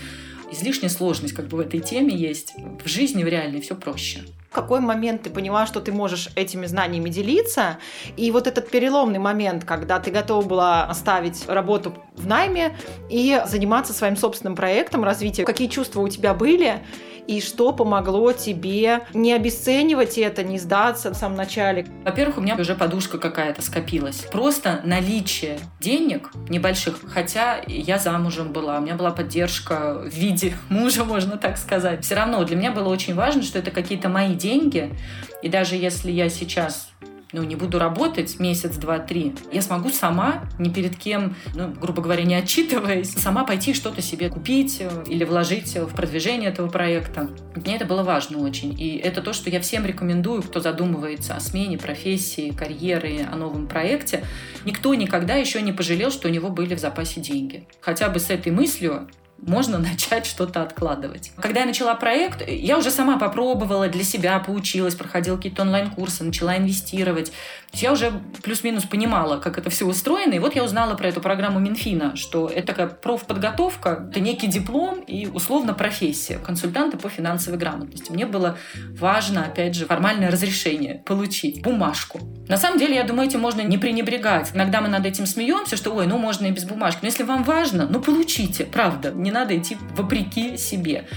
Излишняя 0.51 0.89
сложность 0.89 1.35
как 1.35 1.49
бы 1.49 1.57
в 1.57 1.59
этой 1.59 1.81
теме 1.81 2.15
есть. 2.15 2.55
В 2.83 2.87
жизни, 2.87 3.23
в 3.23 3.27
реальной 3.27 3.61
все 3.61 3.75
проще 3.75 4.21
в 4.53 4.55
какой 4.55 4.81
момент 4.81 5.23
ты 5.23 5.31
поняла, 5.31 5.65
что 5.65 5.79
ты 5.79 5.91
можешь 5.91 6.29
этими 6.35 6.67
знаниями 6.67 7.09
делиться. 7.09 7.79
И 8.17 8.29
вот 8.29 8.45
этот 8.45 8.69
переломный 8.69 9.17
момент, 9.17 9.65
когда 9.65 9.99
ты 9.99 10.11
готова 10.11 10.45
была 10.45 10.85
оставить 10.85 11.49
работу 11.49 11.95
в 12.15 12.27
найме 12.27 12.77
и 13.09 13.41
заниматься 13.47 13.93
своим 13.93 14.15
собственным 14.15 14.55
проектом 14.55 15.03
развития, 15.03 15.43
какие 15.43 15.67
чувства 15.69 16.01
у 16.01 16.07
тебя 16.07 16.35
были, 16.35 16.83
и 17.27 17.41
что 17.41 17.71
помогло 17.73 18.31
тебе 18.33 19.05
не 19.13 19.33
обесценивать 19.33 20.17
это, 20.17 20.43
не 20.43 20.59
сдаться 20.59 21.11
в 21.11 21.15
самом 21.15 21.37
начале? 21.37 21.85
Во-первых, 22.03 22.37
у 22.37 22.41
меня 22.41 22.55
уже 22.55 22.75
подушка 22.75 23.17
какая-то 23.17 23.61
скопилась. 23.61 24.25
Просто 24.31 24.81
наличие 24.83 25.59
денег 25.79 26.31
небольших, 26.49 26.99
хотя 27.07 27.61
я 27.67 27.97
замужем 27.97 28.51
была, 28.51 28.77
у 28.77 28.81
меня 28.81 28.95
была 28.95 29.11
поддержка 29.11 30.01
в 30.03 30.09
виде 30.09 30.53
мужа, 30.69 31.03
можно 31.03 31.37
так 31.37 31.57
сказать. 31.57 32.03
Все 32.03 32.15
равно 32.15 32.43
для 32.43 32.55
меня 32.55 32.71
было 32.71 32.89
очень 32.89 33.15
важно, 33.15 33.41
что 33.41 33.59
это 33.59 33.71
какие-то 33.71 34.09
мои 34.09 34.35
деньги, 34.35 34.93
и 35.41 35.49
даже 35.49 35.75
если 35.75 36.11
я 36.11 36.29
сейчас 36.29 36.89
ну, 37.33 37.43
не 37.43 37.55
буду 37.55 37.79
работать 37.79 38.39
месяц, 38.39 38.75
два, 38.75 38.99
три, 38.99 39.33
я 39.51 39.61
смогу 39.61 39.89
сама, 39.89 40.43
ни 40.59 40.69
перед 40.69 40.95
кем, 40.95 41.35
ну, 41.55 41.69
грубо 41.69 42.01
говоря, 42.01 42.23
не 42.23 42.35
отчитываясь, 42.35 43.11
сама 43.11 43.43
пойти 43.43 43.73
что-то 43.73 44.01
себе 44.01 44.29
купить 44.29 44.77
э, 44.79 45.03
или 45.07 45.23
вложить 45.23 45.75
в 45.75 45.93
продвижение 45.95 46.49
этого 46.49 46.69
проекта. 46.69 47.29
Мне 47.55 47.75
это 47.75 47.85
было 47.85 48.03
важно 48.03 48.39
очень. 48.39 48.79
И 48.79 48.97
это 48.97 49.21
то, 49.21 49.33
что 49.33 49.49
я 49.49 49.59
всем 49.59 49.85
рекомендую, 49.85 50.43
кто 50.43 50.59
задумывается 50.59 51.35
о 51.35 51.39
смене 51.39 51.77
профессии, 51.77 52.51
карьеры, 52.51 53.27
о 53.29 53.35
новом 53.35 53.67
проекте. 53.67 54.23
Никто 54.65 54.93
никогда 54.93 55.35
еще 55.35 55.61
не 55.61 55.73
пожалел, 55.73 56.11
что 56.11 56.27
у 56.27 56.31
него 56.31 56.49
были 56.49 56.75
в 56.75 56.79
запасе 56.79 57.19
деньги. 57.19 57.67
Хотя 57.81 58.09
бы 58.09 58.19
с 58.19 58.29
этой 58.29 58.51
мыслью 58.51 59.07
можно 59.37 59.77
начать 59.79 60.25
что-то 60.25 60.61
откладывать. 60.61 61.31
Когда 61.37 61.61
я 61.61 61.65
начала 61.65 61.95
проект, 61.95 62.47
я 62.47 62.77
уже 62.77 62.91
сама 62.91 63.17
попробовала 63.17 63.87
для 63.87 64.03
себя, 64.03 64.39
поучилась, 64.39 64.95
проходила 64.95 65.37
какие-то 65.37 65.63
онлайн-курсы, 65.63 66.23
начала 66.23 66.57
инвестировать. 66.57 67.31
То 67.31 67.75
есть 67.75 67.83
я 67.83 67.91
уже 67.91 68.11
плюс-минус 68.43 68.83
понимала, 68.83 69.37
как 69.37 69.57
это 69.57 69.69
все 69.69 69.85
устроено. 69.85 70.33
И 70.33 70.39
вот 70.39 70.55
я 70.55 70.63
узнала 70.63 70.95
про 70.95 71.07
эту 71.07 71.21
программу 71.21 71.59
Минфина, 71.59 72.15
что 72.15 72.47
это 72.47 72.67
такая 72.67 72.87
профподготовка, 72.87 74.07
это 74.09 74.19
некий 74.19 74.47
диплом 74.47 74.99
и 75.01 75.27
условно 75.27 75.73
профессия 75.73 76.37
консультанта 76.37 76.97
по 76.97 77.09
финансовой 77.09 77.59
грамотности. 77.59 78.11
Мне 78.11 78.25
было 78.25 78.57
важно, 78.97 79.45
опять 79.45 79.75
же, 79.75 79.85
формальное 79.85 80.29
разрешение 80.29 81.01
получить, 81.05 81.61
бумажку. 81.63 82.19
На 82.47 82.57
самом 82.57 82.77
деле, 82.77 82.95
я 82.95 83.03
думаю, 83.03 83.27
этим 83.27 83.39
можно 83.39 83.61
не 83.61 83.77
пренебрегать. 83.77 84.51
Иногда 84.53 84.81
мы 84.81 84.87
над 84.87 85.05
этим 85.05 85.25
смеемся, 85.25 85.75
что, 85.75 85.95
ой, 85.95 86.07
ну 86.07 86.17
можно 86.17 86.45
и 86.45 86.51
без 86.51 86.65
бумажки. 86.65 86.99
Но 87.01 87.07
если 87.07 87.23
вам 87.23 87.43
важно, 87.43 87.87
ну 87.89 87.99
получите, 87.99 88.65
правда. 88.65 89.11
Не 89.23 89.31
надо 89.31 89.57
идти 89.57 89.77
вопреки 89.95 90.57
себе. 90.57 91.07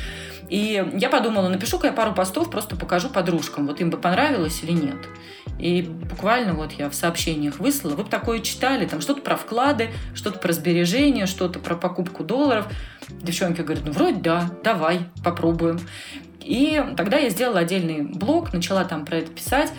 И 0.48 0.84
я 0.94 1.08
подумала, 1.08 1.48
напишу-ка 1.48 1.88
я 1.88 1.92
пару 1.92 2.14
постов, 2.14 2.50
просто 2.50 2.76
покажу 2.76 3.08
подружкам, 3.08 3.66
вот 3.66 3.80
им 3.80 3.90
бы 3.90 3.98
понравилось 3.98 4.62
или 4.62 4.72
нет. 4.72 4.96
И 5.58 5.82
буквально 5.82 6.54
вот 6.54 6.72
я 6.72 6.88
в 6.88 6.94
сообщениях 6.94 7.58
выслала, 7.58 7.94
вы 7.96 8.04
бы 8.04 8.10
такое 8.10 8.40
читали, 8.40 8.86
там 8.86 9.00
что-то 9.00 9.22
про 9.22 9.36
вклады, 9.36 9.90
что-то 10.14 10.38
про 10.38 10.52
сбережения, 10.52 11.26
что-то 11.26 11.58
про 11.58 11.75
покупку 11.75 12.22
долларов. 12.22 12.66
Девчонки 13.08 13.62
говорят, 13.62 13.84
ну 13.84 13.92
вроде 13.92 14.20
да, 14.20 14.50
давай, 14.62 15.00
попробуем. 15.25 15.80
И 16.40 16.80
тогда 16.96 17.18
я 17.18 17.28
сделала 17.30 17.60
отдельный 17.60 18.02
блог, 18.02 18.52
начала 18.52 18.84
там 18.84 19.04
про 19.04 19.16
это 19.16 19.32
писать. 19.32 19.72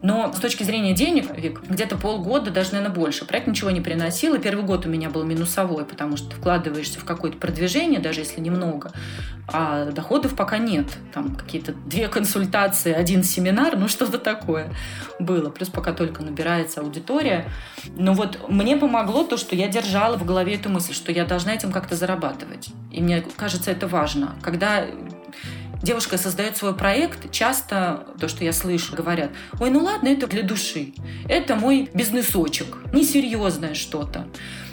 Но 0.00 0.32
с 0.32 0.38
точки 0.38 0.62
зрения 0.62 0.94
денег, 0.94 1.36
Вик, 1.36 1.60
где-то 1.68 1.96
полгода, 1.96 2.50
даже, 2.50 2.72
наверное, 2.72 2.94
больше. 2.94 3.24
Проект 3.24 3.48
ничего 3.48 3.70
не 3.70 3.80
приносил, 3.80 4.34
и 4.34 4.38
первый 4.38 4.64
год 4.64 4.86
у 4.86 4.88
меня 4.88 5.10
был 5.10 5.24
минусовой, 5.24 5.84
потому 5.84 6.16
что 6.16 6.30
вкладываешься 6.36 7.00
в 7.00 7.04
какое-то 7.04 7.38
продвижение, 7.38 7.98
даже 7.98 8.20
если 8.20 8.40
немного, 8.40 8.92
а 9.48 9.86
доходов 9.86 10.36
пока 10.36 10.58
нет. 10.58 10.86
Там 11.12 11.34
какие-то 11.34 11.72
две 11.72 12.06
консультации, 12.06 12.92
один 12.92 13.24
семинар, 13.24 13.76
ну 13.76 13.88
что-то 13.88 14.18
такое 14.18 14.72
было. 15.18 15.50
Плюс 15.50 15.68
пока 15.68 15.92
только 15.92 16.22
набирается 16.22 16.80
аудитория. 16.80 17.50
Но 17.96 18.12
вот 18.14 18.48
мне 18.48 18.76
помогло 18.76 19.24
то, 19.24 19.36
что 19.36 19.56
я 19.56 19.66
держала 19.66 20.16
в 20.16 20.24
голове 20.24 20.54
эту 20.54 20.68
мысль, 20.68 20.94
что 20.94 21.10
я 21.10 21.24
должна 21.24 21.54
этим 21.54 21.72
как-то 21.72 21.96
зарабатывать. 21.96 22.68
И 22.92 23.00
мне 23.00 23.24
кажется, 23.36 23.72
это 23.72 23.88
важно. 23.88 24.36
Когда 24.42 24.84
девушка 25.82 26.18
создает 26.18 26.56
свой 26.56 26.74
проект, 26.74 27.30
часто 27.30 28.06
то, 28.20 28.28
что 28.28 28.44
я 28.44 28.52
слышу, 28.52 28.94
говорят, 28.94 29.30
ой, 29.60 29.70
ну 29.70 29.80
ладно, 29.80 30.08
это 30.08 30.26
для 30.26 30.42
души, 30.42 30.92
это 31.28 31.56
мой 31.56 31.90
бизнесочек, 31.94 32.78
несерьезное 32.92 33.74
что-то. 33.74 34.26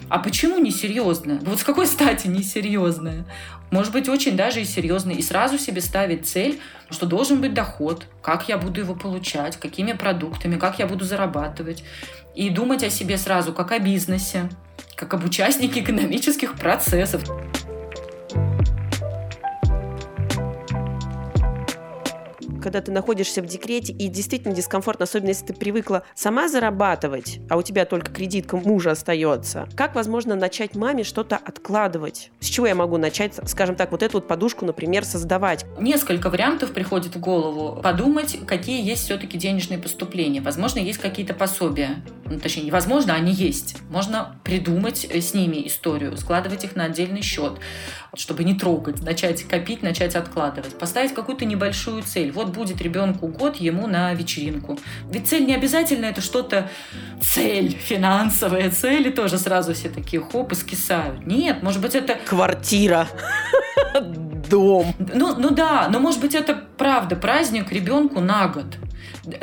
А 0.08 0.20
почему 0.20 0.60
несерьезное? 0.60 1.40
Вот 1.42 1.60
с 1.60 1.64
какой 1.64 1.88
стати 1.88 2.28
несерьезное? 2.28 3.26
Может 3.72 3.92
быть, 3.92 4.08
очень 4.08 4.38
даже 4.38 4.62
и 4.62 4.66
серьезное. 4.66 5.16
И 5.16 5.22
сразу 5.22 5.58
себе 5.58 5.82
ставить 5.82 6.28
цель, 6.28 6.60
что 6.92 7.08
должен 7.08 7.42
быть 7.42 7.54
доход, 7.54 8.06
как 8.22 8.48
я 8.48 8.58
буду 8.58 8.82
его 8.82 8.94
получать, 8.94 9.58
какими 9.58 9.94
продуктами, 9.94 10.58
как 10.58 10.78
я 10.78 10.86
буду 10.86 11.06
зарабатывать. 11.06 11.84
И 12.36 12.50
думать 12.50 12.84
о 12.84 12.90
себе 12.90 13.18
сразу 13.18 13.52
как 13.52 13.72
о 13.72 13.80
бизнесе, 13.80 14.50
как 14.96 15.14
об 15.14 15.26
участнике 15.26 15.80
экономических 15.80 16.54
процессов. 16.54 17.24
Когда 22.66 22.82
ты 22.82 22.92
находишься 22.92 23.44
в 23.44 23.46
декрете, 23.46 23.94
и 23.94 24.08
действительно 24.08 24.52
дискомфортно, 24.52 25.04
особенно 25.04 25.30
если 25.30 25.46
ты 25.46 25.54
привыкла 25.54 26.02
сама 26.16 26.48
зарабатывать, 26.48 27.40
а 27.48 27.58
у 27.58 27.62
тебя 27.62 27.86
только 27.86 28.12
кредитка 28.12 28.58
мужа 28.58 28.90
остается. 28.90 29.70
Как 29.76 29.94
возможно 29.94 30.34
начать 30.34 30.74
маме 30.74 31.04
что-то 31.04 31.36
откладывать? 31.36 32.32
С 32.40 32.48
чего 32.48 32.66
я 32.66 32.74
могу 32.74 32.98
начать, 32.98 33.36
скажем 33.48 33.76
так, 33.76 33.92
вот 33.92 34.02
эту 34.02 34.18
вот 34.18 34.28
подушку, 34.28 34.66
например, 34.66 35.06
создавать? 35.06 35.64
Несколько 35.80 36.32
вариантов 36.32 36.72
приходит 36.72 37.16
в 37.16 37.20
голову. 37.20 37.84
Подумать, 37.84 38.40
какие 38.48 38.84
есть 38.84 39.04
все-таки 39.04 39.38
денежные 39.38 39.78
поступления. 39.78 40.42
Возможно, 40.42 40.80
есть 40.80 40.98
какие-то 40.98 41.36
пособия. 41.36 42.04
Ну, 42.26 42.40
точнее, 42.40 42.64
невозможно, 42.64 43.14
они 43.14 43.32
есть. 43.32 43.78
Можно 43.92 44.40
придумать 44.44 45.06
с 45.06 45.36
ними 45.36 45.68
историю, 45.68 46.18
складывать 46.18 46.64
их 46.64 46.76
на 46.76 46.86
отдельный 46.86 47.22
счет, 47.22 47.60
чтобы 48.16 48.44
не 48.44 48.54
трогать, 48.54 49.02
начать 49.02 49.44
копить, 49.44 49.82
начать 49.84 50.16
откладывать. 50.16 50.78
Поставить 50.78 51.14
какую-то 51.14 51.46
небольшую 51.46 52.04
цель. 52.04 52.32
Вот 52.32 52.50
будет 52.50 52.82
ребенку 52.82 53.28
год, 53.28 53.58
ему 53.58 53.88
на 53.88 54.14
вечеринку. 54.14 54.80
Ведь 55.12 55.28
цель 55.28 55.46
не 55.46 55.56
обязательно 55.56 56.06
это 56.06 56.22
что-то 56.22 56.70
цель, 57.22 57.72
финансовая 57.72 58.72
цель, 58.72 59.08
и 59.08 59.12
тоже 59.12 59.38
сразу 59.38 59.74
все 59.74 59.90
такие 59.90 60.22
хоп 60.22 60.52
и 60.52 60.56
скисают. 60.56 61.26
Нет, 61.26 61.64
может 61.64 61.82
быть 61.82 61.96
это... 61.96 62.16
Квартира 62.26 63.08
дом. 64.50 64.94
Ну, 65.00 65.36
ну 65.38 65.50
да, 65.50 65.88
но 65.92 66.00
может 66.00 66.22
быть 66.22 66.36
это 66.36 66.56
правда 66.78 67.16
праздник 67.16 67.72
ребенку 67.72 68.20
на 68.20 68.48
год 68.48 68.66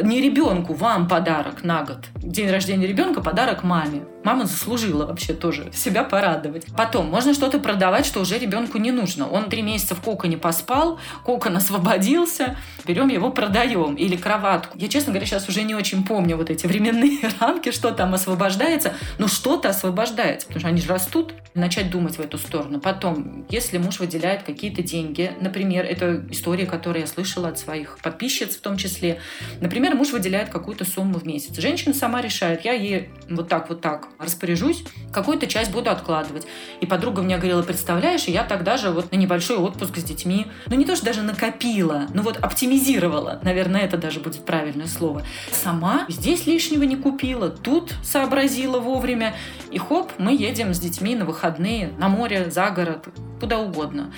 не 0.02 0.20
ребенку, 0.20 0.74
вам 0.74 1.08
подарок 1.08 1.64
на 1.64 1.82
год. 1.82 1.98
День 2.16 2.50
рождения 2.50 2.86
ребенка 2.86 3.20
подарок 3.20 3.62
маме. 3.62 4.04
Мама 4.24 4.46
заслужила 4.46 5.06
вообще 5.06 5.34
тоже 5.34 5.70
себя 5.72 6.04
порадовать. 6.04 6.66
Потом, 6.76 7.06
можно 7.06 7.34
что-то 7.34 7.58
продавать, 7.58 8.06
что 8.06 8.20
уже 8.20 8.38
ребенку 8.38 8.78
не 8.78 8.90
нужно. 8.90 9.28
Он 9.28 9.48
три 9.48 9.62
месяца 9.62 9.94
в 9.94 10.00
коконе 10.00 10.36
поспал, 10.36 10.98
кокон 11.24 11.56
освободился, 11.56 12.56
берем 12.86 13.08
его, 13.08 13.30
продаем. 13.30 13.94
Или 13.94 14.16
кроватку. 14.16 14.76
Я, 14.78 14.88
честно 14.88 15.12
говоря, 15.12 15.26
сейчас 15.26 15.48
уже 15.48 15.62
не 15.62 15.74
очень 15.74 16.04
помню 16.04 16.36
вот 16.36 16.50
эти 16.50 16.66
временные 16.66 17.18
рамки, 17.40 17.72
что 17.72 17.90
там 17.90 18.14
освобождается, 18.14 18.94
но 19.18 19.28
что-то 19.28 19.68
освобождается, 19.68 20.46
потому 20.46 20.60
что 20.60 20.68
они 20.68 20.80
же 20.80 20.88
растут. 20.88 21.34
Начать 21.54 21.90
думать 21.90 22.16
в 22.16 22.20
эту 22.20 22.38
сторону. 22.38 22.80
Потом, 22.80 23.44
если 23.50 23.76
муж 23.76 24.00
выделяет 24.00 24.42
какие-то 24.42 24.82
деньги, 24.82 25.32
например, 25.38 25.84
это 25.84 26.24
история, 26.30 26.64
которую 26.64 27.02
я 27.02 27.06
слышала 27.06 27.48
от 27.48 27.58
своих 27.58 27.98
подписчиц 28.02 28.56
в 28.56 28.60
том 28.62 28.78
числе, 28.78 29.20
Например, 29.60 29.94
муж 29.94 30.10
выделяет 30.10 30.48
какую-то 30.50 30.84
сумму 30.84 31.18
в 31.18 31.26
месяц. 31.26 31.56
Женщина 31.56 31.94
сама 31.94 32.20
решает, 32.20 32.64
я 32.64 32.72
ей 32.72 33.10
вот 33.28 33.48
так, 33.48 33.68
вот 33.68 33.80
так 33.80 34.08
распоряжусь, 34.18 34.84
какую-то 35.12 35.46
часть 35.46 35.72
буду 35.72 35.90
откладывать. 35.90 36.46
И 36.80 36.86
подруга 36.86 37.22
мне 37.22 37.36
говорила, 37.36 37.62
представляешь, 37.62 38.28
и 38.28 38.32
я 38.32 38.44
тогда 38.44 38.76
же 38.76 38.90
вот 38.90 39.12
на 39.12 39.16
небольшой 39.16 39.56
отпуск 39.56 39.98
с 39.98 40.04
детьми, 40.04 40.46
ну 40.66 40.76
не 40.76 40.84
то, 40.84 40.96
что 40.96 41.06
даже 41.06 41.22
накопила, 41.22 42.06
ну 42.14 42.22
вот 42.22 42.36
оптимизировала, 42.38 43.40
наверное, 43.42 43.82
это 43.82 43.96
даже 43.96 44.20
будет 44.20 44.44
правильное 44.44 44.86
слово. 44.86 45.22
Сама 45.50 46.06
здесь 46.08 46.46
лишнего 46.46 46.82
не 46.82 46.96
купила, 46.96 47.48
тут 47.48 47.94
сообразила 48.02 48.78
вовремя, 48.78 49.34
и 49.70 49.78
хоп, 49.78 50.12
мы 50.18 50.32
едем 50.34 50.74
с 50.74 50.78
детьми 50.78 51.14
на 51.14 51.24
выходные, 51.24 51.92
на 51.98 52.08
море, 52.08 52.50
за 52.50 52.70
город, 52.70 53.06
куда 53.40 53.58
угодно. 53.58 54.12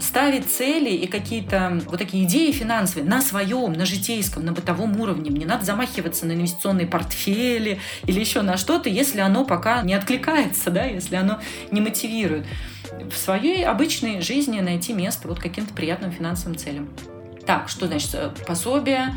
Ставить 0.00 0.50
цели 0.50 0.90
и 0.90 1.06
какие-то 1.06 1.80
вот 1.86 1.98
такие 1.98 2.24
идеи 2.24 2.52
финансовые 2.52 3.08
на 3.08 3.20
своем, 3.20 3.72
на 3.72 3.84
житейском, 3.84 4.44
на 4.44 4.52
бытовом 4.52 4.98
уровне. 5.00 5.30
Мне 5.30 5.44
надо 5.44 5.64
замахиваться 5.64 6.26
на 6.26 6.32
инвестиционные 6.32 6.86
портфели 6.86 7.80
или 8.06 8.20
еще 8.20 8.42
на 8.42 8.56
что-то, 8.56 8.88
если 8.88 9.20
оно 9.20 9.31
пока 9.44 9.82
не 9.82 9.94
откликается, 9.94 10.70
да, 10.70 10.84
если 10.84 11.16
оно 11.16 11.40
не 11.70 11.80
мотивирует. 11.80 12.46
В 13.10 13.16
своей 13.16 13.64
обычной 13.64 14.20
жизни 14.20 14.60
найти 14.60 14.92
место 14.92 15.28
вот 15.28 15.38
каким-то 15.38 15.74
приятным 15.74 16.12
финансовым 16.12 16.56
целям. 16.56 16.88
Так, 17.46 17.68
что 17.68 17.86
значит 17.86 18.14
э, 18.14 18.30
пособие, 18.46 19.14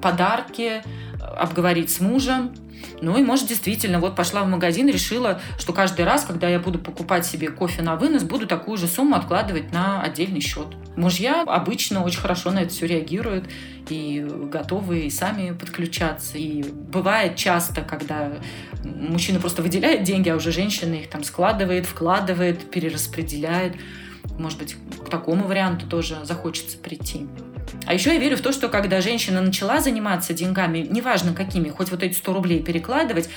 подарки, 0.00 0.82
обговорить 1.20 1.90
с 1.90 2.00
мужем, 2.00 2.54
ну 3.00 3.16
и, 3.18 3.22
может, 3.22 3.48
действительно, 3.48 3.98
вот 4.00 4.16
пошла 4.16 4.42
в 4.42 4.48
магазин, 4.48 4.88
решила, 4.88 5.40
что 5.58 5.72
каждый 5.72 6.04
раз, 6.04 6.24
когда 6.24 6.48
я 6.48 6.58
буду 6.58 6.78
покупать 6.78 7.26
себе 7.26 7.48
кофе 7.48 7.82
на 7.82 7.96
вынос, 7.96 8.22
буду 8.22 8.46
такую 8.46 8.78
же 8.78 8.86
сумму 8.86 9.16
откладывать 9.16 9.72
на 9.72 10.02
отдельный 10.02 10.40
счет. 10.40 10.66
Мужья 10.96 11.42
обычно 11.42 12.02
очень 12.02 12.20
хорошо 12.20 12.50
на 12.50 12.60
это 12.60 12.70
все 12.70 12.86
реагируют 12.86 13.48
и 13.88 14.26
готовы 14.50 15.00
и 15.00 15.10
сами 15.10 15.52
подключаться. 15.52 16.38
И 16.38 16.62
бывает 16.62 17.36
часто, 17.36 17.82
когда 17.82 18.32
мужчина 18.82 19.40
просто 19.40 19.62
выделяет 19.62 20.04
деньги, 20.04 20.30
а 20.30 20.36
уже 20.36 20.52
женщина 20.52 20.94
их 20.94 21.10
там 21.10 21.22
складывает, 21.22 21.86
вкладывает, 21.86 22.70
перераспределяет. 22.70 23.76
Может 24.38 24.58
быть, 24.58 24.76
к 25.04 25.10
такому 25.10 25.46
варианту 25.46 25.86
тоже 25.86 26.16
захочется 26.24 26.78
прийти. 26.78 27.26
А 27.86 27.94
еще 27.94 28.12
я 28.12 28.18
верю 28.18 28.36
в 28.36 28.42
то, 28.42 28.52
что 28.52 28.68
когда 28.68 29.00
женщина 29.00 29.40
начала 29.40 29.80
заниматься 29.80 30.34
деньгами, 30.34 30.78
неважно 30.78 31.32
какими, 31.32 31.70
хоть 31.70 31.90
вот 31.90 32.02
эти 32.02 32.14
100 32.14 32.32
рублей 32.32 32.62
перекладывать, 32.62 33.28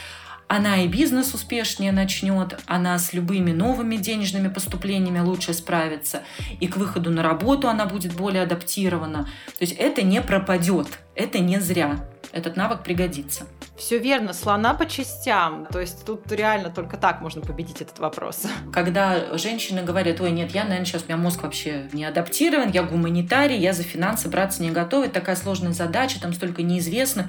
она 0.48 0.78
и 0.84 0.88
бизнес 0.88 1.36
успешнее 1.36 1.92
начнет, 1.92 2.60
она 2.66 2.98
с 2.98 3.14
любыми 3.14 3.52
новыми 3.52 3.98
денежными 3.98 4.48
поступлениями 4.48 5.20
лучше 5.20 5.54
справится, 5.54 6.24
и 6.60 6.68
к 6.68 6.78
выходу 6.78 7.12
на 7.12 7.22
работу 7.22 7.70
она 7.70 7.86
будет 7.86 8.14
более 8.14 8.42
адаптирована. 8.42 9.26
То 9.60 9.62
есть 9.62 9.74
это 9.74 10.02
не 10.02 10.22
пропадет, 10.24 10.88
это 11.14 11.38
не 11.38 11.60
зря 11.60 12.00
этот 12.32 12.56
навык 12.56 12.84
пригодится. 12.84 13.46
Все 13.78 13.98
верно, 13.98 14.34
слона 14.34 14.74
по 14.74 14.86
частям. 14.86 15.66
То 15.68 15.80
есть 15.80 16.06
тут 16.06 16.32
реально 16.32 16.70
только 16.70 16.98
так 16.98 17.22
можно 17.22 17.42
победить 17.42 17.82
этот 17.82 18.00
вопрос. 18.00 18.44
Когда 18.74 19.38
женщины 19.38 19.84
говорят, 19.84 20.20
ой, 20.22 20.32
нет, 20.32 20.52
я, 20.52 20.64
наверное, 20.64 20.86
сейчас, 20.86 21.04
у 21.04 21.06
меня 21.06 21.18
мозг 21.18 21.44
вообще 21.44 21.90
не 21.94 22.06
адаптирован, 22.06 22.72
я 22.72 22.84
гуманитарий, 22.84 23.58
я 23.58 23.74
за 23.74 23.84
финансы 23.84 24.30
браться 24.30 24.62
не 24.62 24.72
готова, 24.72 25.06
это 25.06 25.16
такая 25.16 25.36
сложная 25.36 25.74
задача, 25.74 26.20
там 26.22 26.34
столько 26.34 26.62
неизвестных. 26.62 27.28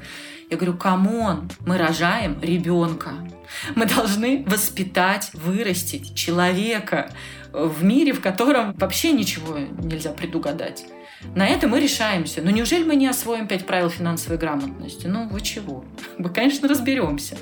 Я 0.50 0.56
говорю, 0.56 0.76
come 0.76 1.17
on, 1.17 1.48
мы 1.60 1.78
рожаем 1.78 2.40
ребенка. 2.42 3.10
Мы 3.76 3.86
должны 3.86 4.44
воспитать, 4.46 5.30
вырастить 5.32 6.14
человека 6.14 7.10
в 7.52 7.84
мире, 7.84 8.12
в 8.12 8.20
котором 8.20 8.72
вообще 8.74 9.12
ничего 9.12 9.58
нельзя 9.58 10.10
предугадать. 10.10 10.84
На 11.34 11.46
это 11.46 11.68
мы 11.68 11.80
решаемся. 11.80 12.40
Но 12.42 12.50
неужели 12.50 12.84
мы 12.84 12.96
не 12.96 13.06
освоим 13.06 13.46
пять 13.46 13.66
правил 13.66 13.90
финансовой 13.90 14.38
грамотности? 14.38 15.06
Ну, 15.06 15.28
вы 15.28 15.40
чего? 15.40 15.84
Мы, 16.18 16.30
конечно, 16.30 16.68
разберемся. 16.68 17.36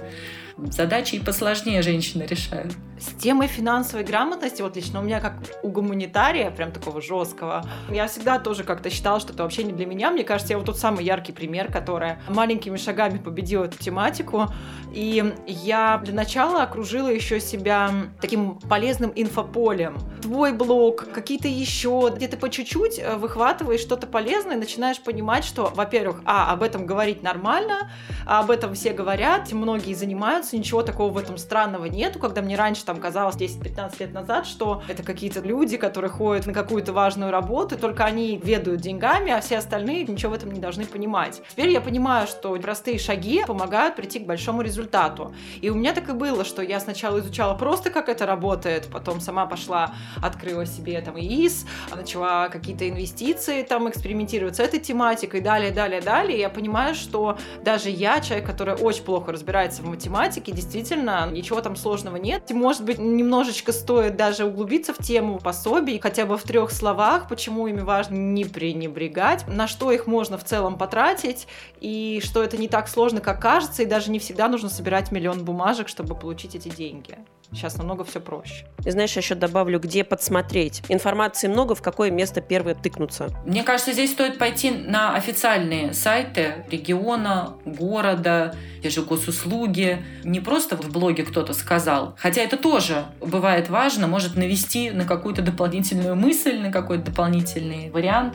Задачи 0.59 1.15
и 1.15 1.21
посложнее 1.21 1.83
женщины 1.83 2.25
решают. 2.25 2.75
С 2.99 3.13
темой 3.21 3.47
финансовой 3.47 4.05
грамотности, 4.05 4.61
вот 4.61 4.75
лично 4.75 4.99
у 4.99 5.05
меня 5.05 5.21
как 5.21 5.35
у 5.63 5.69
гуманитария, 5.69 6.51
прям 6.51 6.73
такого 6.73 7.01
жесткого, 7.01 7.65
я 7.89 8.09
всегда 8.09 8.41
тоже 8.41 8.65
как-то 8.65 8.91
считала, 8.91 9.21
что 9.21 9.33
это 9.33 9.45
вообще 9.45 9.63
не 9.63 9.73
для 9.73 9.87
меня. 9.87 10.11
Мне 10.11 10.25
кажется, 10.25 10.55
я 10.55 10.59
вот 10.59 10.67
тот 10.67 10.79
самый 10.79 11.05
яркий 11.05 11.31
пример, 11.31 11.71
которая 11.71 12.21
маленькими 12.29 12.77
шагами 12.77 13.19
победила 13.19 13.67
эту 13.67 13.79
тематику. 13.79 14.47
И 14.93 15.33
я 15.47 16.01
для 16.05 16.15
начала 16.15 16.65
окружила 16.65 17.09
еще 17.09 17.39
себя 17.39 17.93
таким 18.21 18.59
полезным 18.59 19.13
инфополем 19.15 19.97
твой 20.21 20.53
блог, 20.53 21.07
какие-то 21.13 21.49
еще, 21.49 22.13
где 22.15 22.29
ты 22.29 22.37
по 22.37 22.51
чуть-чуть 22.51 22.99
э, 22.99 23.17
выхватываешь 23.17 23.81
что-то 23.81 24.07
полезное 24.07 24.57
начинаешь 24.57 25.01
понимать, 25.01 25.45
что, 25.45 25.73
во-первых, 25.75 26.21
а, 26.25 26.53
об 26.53 26.63
этом 26.63 26.87
говорить 26.87 27.23
нормально, 27.23 27.91
а 28.27 28.41
об 28.41 28.51
этом 28.51 28.75
все 28.75 28.93
говорят, 28.93 29.53
многие 29.53 29.95
занимаются, 29.95 30.48
ничего 30.57 30.83
такого 30.83 31.13
в 31.13 31.19
этом 31.19 31.39
странного 31.39 31.87
нету, 31.87 32.19
когда 32.19 32.43
мне 32.43 32.57
раньше 32.57 32.85
там 32.85 32.99
казалось 32.99 33.37
10-15 33.37 33.95
лет 34.01 34.13
назад, 34.13 34.47
что 34.47 34.83
это 34.89 35.03
какие-то 35.03 35.41
люди, 35.41 35.77
которые 35.77 36.11
ходят 36.11 36.47
на 36.47 36.53
какую-то 36.53 36.93
важную 36.93 37.31
работу, 37.31 37.77
только 37.77 38.05
они 38.05 38.41
ведают 38.43 38.81
деньгами, 38.81 39.33
а 39.33 39.41
все 39.41 39.59
остальные 39.59 40.05
ничего 40.05 40.33
в 40.33 40.35
этом 40.35 40.51
не 40.53 40.61
должны 40.61 40.87
понимать. 40.87 41.43
Теперь 41.51 41.71
я 41.71 41.81
понимаю, 41.81 42.27
что 42.27 42.55
простые 42.57 42.99
шаги 42.99 43.45
помогают 43.47 43.97
прийти 43.97 44.21
к 44.21 44.27
большому 44.27 44.63
результату. 44.63 45.35
И 45.61 45.71
у 45.71 45.75
меня 45.75 45.93
так 45.93 46.09
и 46.09 46.13
было, 46.13 46.45
что 46.45 46.63
я 46.63 46.81
сначала 46.81 47.19
изучала 47.19 47.55
просто, 47.55 47.91
как 47.91 48.09
это 48.09 48.27
работает, 48.27 48.89
потом 48.93 49.21
сама 49.21 49.47
пошла, 49.47 49.95
открыла 50.23 50.67
себе 50.67 51.01
там 51.01 51.19
ИИС, 51.19 51.67
начала 51.95 52.49
какие-то 52.49 52.89
инвестиции 52.89 53.63
там 53.63 53.89
экспериментировать 53.89 54.57
с 54.57 54.61
этой 54.61 54.81
тематикой, 54.81 55.41
далее, 55.41 55.71
далее, 55.71 56.01
далее. 56.01 56.39
И 56.39 56.41
я 56.41 56.51
понимаю, 56.51 56.95
что 56.95 57.39
даже 57.63 57.91
я, 57.91 58.21
человек, 58.21 58.47
который 58.47 58.75
очень 58.75 59.05
плохо 59.05 59.33
разбирается 59.33 59.83
в 59.83 59.87
математике, 59.87 60.38
действительно, 60.47 61.29
ничего 61.31 61.61
там 61.61 61.77
сложного 61.77 62.17
нет. 62.17 62.51
Может 62.51 62.85
быть, 62.85 62.99
немножечко 62.99 63.73
стоит 63.73 64.17
даже 64.17 64.45
углубиться 64.45 64.95
в 64.95 64.99
тему 64.99 65.39
пособий, 65.39 65.99
хотя 66.01 66.27
бы 66.27 66.37
в 66.37 66.43
трех 66.43 66.71
словах, 66.71 67.29
почему 67.29 67.67
ими 67.67 67.81
важно 67.81 68.15
не 68.15 68.45
пренебрегать, 68.45 69.47
на 69.49 69.67
что 69.67 69.93
их 69.93 70.07
можно 70.07 70.39
в 70.39 70.45
целом 70.45 70.79
потратить, 70.79 71.47
и 71.81 72.21
что 72.25 72.43
это 72.43 72.57
не 72.57 72.69
так 72.69 72.89
сложно, 72.89 73.21
как 73.21 73.41
кажется, 73.41 73.83
и 73.83 73.87
даже 73.87 74.11
не 74.11 74.19
всегда 74.19 74.49
нужно 74.49 74.69
собирать 74.69 75.13
миллион 75.13 75.45
бумажек, 75.45 75.89
чтобы 75.89 76.15
получить 76.15 76.55
эти 76.55 76.69
деньги. 76.69 77.19
Сейчас 77.53 77.77
намного 77.79 78.05
все 78.05 78.21
проще. 78.21 78.67
И 78.85 78.91
знаешь, 78.91 79.15
я 79.15 79.21
еще 79.21 79.35
добавлю, 79.35 79.81
где 79.81 80.05
подсмотреть. 80.05 80.83
Информации 80.89 81.49
много, 81.49 81.75
в 81.75 81.83
какое 81.83 82.11
место 82.11 82.41
первое 82.41 82.75
тыкнуться. 82.75 83.29
Мне 83.47 83.63
кажется, 83.63 83.93
здесь 83.93 84.13
стоит 84.13 84.39
пойти 84.39 84.71
на 84.71 85.15
официальные 85.15 85.95
сайты 85.95 86.67
региона, 86.71 87.55
города, 87.65 88.55
те 88.83 88.91
же 88.91 89.03
госуслуги. 89.03 90.03
Не 90.25 90.41
просто 90.41 90.77
в 90.77 90.91
блоге 90.91 91.25
кто-то 91.25 91.55
сказал. 91.55 92.15
Хотя 92.19 92.43
это 92.43 92.57
тоже 92.57 93.05
бывает 93.21 93.71
важно, 93.71 94.07
может 94.07 94.37
навести 94.37 94.91
на 94.91 95.05
какую-то 95.05 95.43
дополнительную 95.43 96.15
мысль, 96.17 96.59
на 96.59 96.71
какой-то 96.71 97.07
дополнительный 97.07 97.91
вариант. 97.91 98.35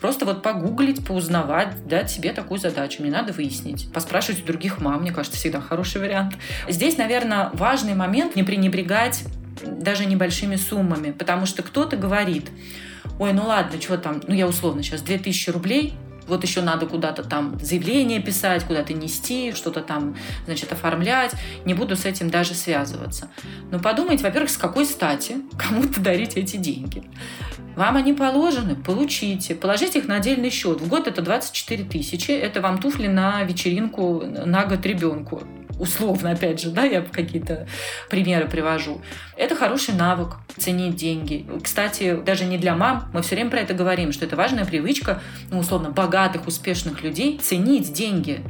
Просто 0.00 0.24
вот 0.24 0.42
погуглить, 0.42 1.06
поузнавать, 1.06 1.86
дать 1.86 2.10
себе 2.10 2.32
такую 2.32 2.58
задачу. 2.58 3.02
Мне 3.02 3.10
надо 3.10 3.32
выяснить. 3.32 3.92
Поспрашивать 3.92 4.42
у 4.42 4.46
других 4.46 4.80
мам, 4.80 5.02
мне 5.02 5.12
кажется, 5.12 5.38
всегда 5.38 5.60
хороший 5.60 6.00
вариант. 6.00 6.34
Здесь, 6.68 6.96
наверное, 6.96 7.50
важный 7.52 7.94
момент 7.94 8.36
не 8.36 8.42
пренебрегать 8.54 9.24
даже 9.66 10.04
небольшими 10.04 10.54
суммами, 10.54 11.10
потому 11.10 11.44
что 11.44 11.62
кто-то 11.62 11.96
говорит, 11.96 12.50
ой, 13.18 13.32
ну 13.32 13.46
ладно, 13.46 13.80
что 13.80 13.98
там, 13.98 14.22
ну 14.28 14.34
я 14.34 14.46
условно 14.46 14.82
сейчас 14.82 15.02
2000 15.02 15.50
рублей, 15.50 15.94
вот 16.28 16.44
еще 16.44 16.62
надо 16.62 16.86
куда-то 16.86 17.24
там 17.24 17.58
заявление 17.60 18.20
писать, 18.20 18.64
куда-то 18.64 18.92
нести, 18.94 19.52
что-то 19.52 19.82
там, 19.82 20.16
значит, 20.46 20.72
оформлять. 20.72 21.32
Не 21.66 21.74
буду 21.74 21.96
с 21.96 22.06
этим 22.06 22.30
даже 22.30 22.54
связываться. 22.54 23.28
Но 23.70 23.78
подумайте, 23.78 24.24
во-первых, 24.24 24.48
с 24.48 24.56
какой 24.56 24.86
стати 24.86 25.36
кому-то 25.58 26.00
дарить 26.00 26.36
эти 26.36 26.56
деньги. 26.56 27.02
Вам 27.76 27.96
они 27.96 28.14
положены? 28.14 28.74
Получите. 28.74 29.54
Положите 29.54 29.98
их 29.98 30.06
на 30.06 30.16
отдельный 30.16 30.48
счет. 30.48 30.80
В 30.80 30.88
год 30.88 31.08
это 31.08 31.20
24 31.20 31.84
тысячи. 31.84 32.30
Это 32.30 32.62
вам 32.62 32.78
туфли 32.78 33.08
на 33.08 33.42
вечеринку 33.42 34.22
на 34.24 34.64
год 34.64 34.86
ребенку 34.86 35.42
условно, 35.78 36.30
опять 36.30 36.60
же, 36.60 36.70
да, 36.70 36.84
я 36.84 37.02
какие-то 37.02 37.66
примеры 38.10 38.48
привожу. 38.48 39.00
Это 39.36 39.56
хороший 39.56 39.94
навык 39.94 40.36
ценить 40.56 40.96
деньги. 40.96 41.46
Кстати, 41.62 42.16
даже 42.24 42.44
не 42.44 42.58
для 42.58 42.74
мам, 42.74 43.10
мы 43.12 43.22
все 43.22 43.34
время 43.34 43.50
про 43.50 43.60
это 43.60 43.74
говорим, 43.74 44.12
что 44.12 44.24
это 44.24 44.36
важная 44.36 44.64
привычка, 44.64 45.20
ну, 45.50 45.58
условно, 45.58 45.90
богатых, 45.90 46.46
успешных 46.46 47.02
людей 47.02 47.38
ценить 47.38 47.92
деньги. 47.92 48.40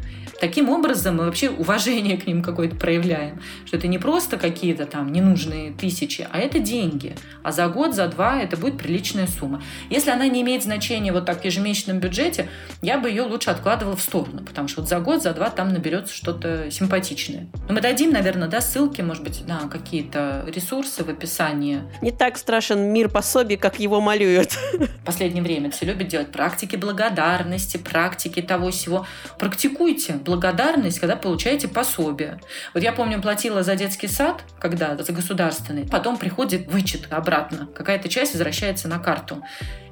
Таким 0.41 0.69
образом 0.69 1.17
мы 1.17 1.25
вообще 1.25 1.51
уважение 1.51 2.17
к 2.17 2.27
ним 2.27 2.43
какое-то 2.43 2.77
проявляем. 2.77 3.41
Что 3.65 3.77
это 3.77 3.87
не 3.87 3.99
просто 3.99 4.37
какие-то 4.37 4.87
там 4.87 5.13
ненужные 5.13 5.73
тысячи, 5.73 6.27
а 6.31 6.39
это 6.39 6.59
деньги. 6.59 7.15
А 7.43 7.53
за 7.53 7.69
год, 7.69 7.95
за 7.95 8.09
два 8.09 8.41
это 8.41 8.57
будет 8.57 8.79
приличная 8.79 9.27
сумма. 9.27 9.63
Если 9.91 10.11
она 10.11 10.27
не 10.27 10.43
имеет 10.43 10.63
значения 10.63 11.13
вот 11.13 11.25
так 11.27 11.43
в 11.43 11.45
ежемесячном 11.45 11.99
бюджете, 11.99 12.49
я 12.83 12.99
бы 12.99 13.09
ее 13.09 13.23
лучше 13.23 13.51
откладывала 13.51 13.97
в 13.97 14.01
сторону, 14.01 14.43
потому 14.45 14.69
что 14.69 14.81
вот 14.81 14.91
за 14.91 15.01
год, 15.01 15.23
за 15.23 15.33
два 15.33 15.51
там 15.51 15.73
наберется 15.73 16.15
что-то 16.15 16.71
симпатичное. 16.71 17.47
Но 17.69 17.75
мы 17.75 17.81
дадим, 17.81 18.13
наверное, 18.13 18.49
да, 18.49 18.61
ссылки, 18.61 19.01
может 19.01 19.23
быть, 19.23 19.47
на 19.47 19.69
какие-то 19.69 20.45
ресурсы 20.47 21.05
в 21.05 21.09
описании. 21.09 21.83
Не 22.03 22.11
так 22.11 22.39
страшен 22.39 22.93
мир 22.93 23.09
пособий, 23.09 23.57
как 23.57 23.79
его 23.79 24.01
малюют. 24.01 24.53
В 24.75 25.05
последнее 25.05 25.43
время 25.43 25.71
все 25.71 25.87
любят 25.87 26.09
делать 26.09 26.33
практики 26.33 26.77
благодарности, 26.77 27.77
практики 27.77 28.43
того 28.43 28.71
всего. 28.71 29.07
Практикуйте 29.39 30.15
благодарность, 30.25 30.99
когда 30.99 31.17
получаете 31.17 31.69
пособие. 31.69 32.41
Вот 32.73 32.83
я 32.83 32.93
помню, 32.93 33.21
платила 33.21 33.63
за 33.63 33.77
детский 33.77 34.09
сад, 34.09 34.43
когда 34.59 34.97
за 34.97 35.13
государственный, 35.13 35.87
потом 35.87 36.17
приходит 36.17 36.71
вычет 36.71 37.07
обратно, 37.11 37.69
какая-то 37.75 38.09
часть 38.09 38.33
возвращается 38.33 38.89
на 38.89 38.99
карту. 38.99 39.43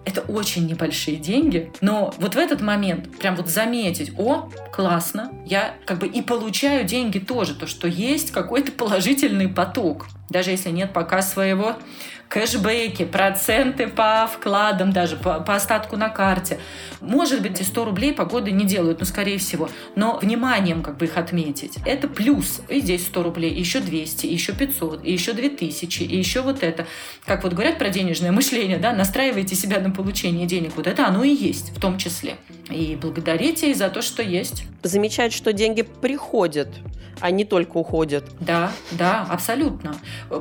Это 0.04 0.20
очень 0.22 0.66
небольшие 0.66 1.16
деньги, 1.16 1.72
но 1.80 2.12
вот 2.18 2.34
в 2.34 2.38
этот 2.38 2.60
момент 2.60 3.18
прям 3.18 3.36
вот 3.36 3.48
заметить, 3.48 4.12
о, 4.18 4.50
классно, 4.72 5.30
я 5.46 5.76
как 5.84 5.98
бы 5.98 6.08
и 6.08 6.22
получаю 6.22 6.84
деньги 6.84 7.20
тоже, 7.20 7.54
то, 7.54 7.68
что 7.68 7.86
есть 7.86 8.32
какой-то 8.32 8.72
положительный 8.72 9.46
поток, 9.46 10.08
даже 10.28 10.50
если 10.50 10.70
нет 10.70 10.92
пока 10.92 11.22
своего 11.22 11.76
кэшбэки, 12.32 13.04
проценты 13.04 13.88
по 13.88 14.26
вкладам, 14.26 14.90
даже 14.90 15.16
по, 15.16 15.40
по 15.40 15.54
остатку 15.54 15.98
на 15.98 16.08
карте. 16.08 16.58
Может 17.02 17.42
быть, 17.42 17.60
эти 17.60 17.62
100 17.62 17.84
рублей 17.84 18.14
погоды 18.14 18.50
не 18.50 18.64
делают, 18.64 19.00
ну, 19.00 19.04
скорее 19.04 19.36
всего, 19.36 19.68
но 19.96 20.18
вниманием 20.18 20.82
как 20.82 20.96
бы 20.96 21.04
их 21.04 21.18
отметить. 21.18 21.76
Это 21.84 22.08
плюс. 22.08 22.62
И 22.70 22.80
здесь 22.80 23.04
100 23.06 23.22
рублей, 23.22 23.52
еще 23.52 23.80
200, 23.80 24.24
еще 24.26 24.54
500, 24.54 25.04
и 25.04 25.12
еще 25.12 25.34
2000, 25.34 26.02
и 26.04 26.16
еще 26.16 26.40
вот 26.40 26.62
это. 26.62 26.86
Как 27.26 27.44
вот 27.44 27.52
говорят 27.52 27.76
про 27.76 27.90
денежное 27.90 28.32
мышление, 28.32 28.78
да, 28.78 28.94
настраивайте 28.94 29.54
себя 29.54 29.78
на 29.80 29.90
получение 29.90 30.46
денег. 30.46 30.72
Вот 30.76 30.86
это 30.86 31.06
оно 31.06 31.24
и 31.24 31.34
есть 31.34 31.76
в 31.76 31.80
том 31.80 31.98
числе. 31.98 32.36
И 32.70 32.96
благодарите 32.98 33.74
за 33.74 33.90
то, 33.90 34.00
что 34.00 34.22
есть. 34.22 34.64
Замечать, 34.82 35.34
что 35.34 35.52
деньги 35.52 35.82
приходят 35.82 36.68
а 37.22 37.30
не 37.30 37.44
только 37.44 37.76
уходят. 37.76 38.24
Да, 38.40 38.72
да, 38.90 39.24
абсолютно. 39.30 39.94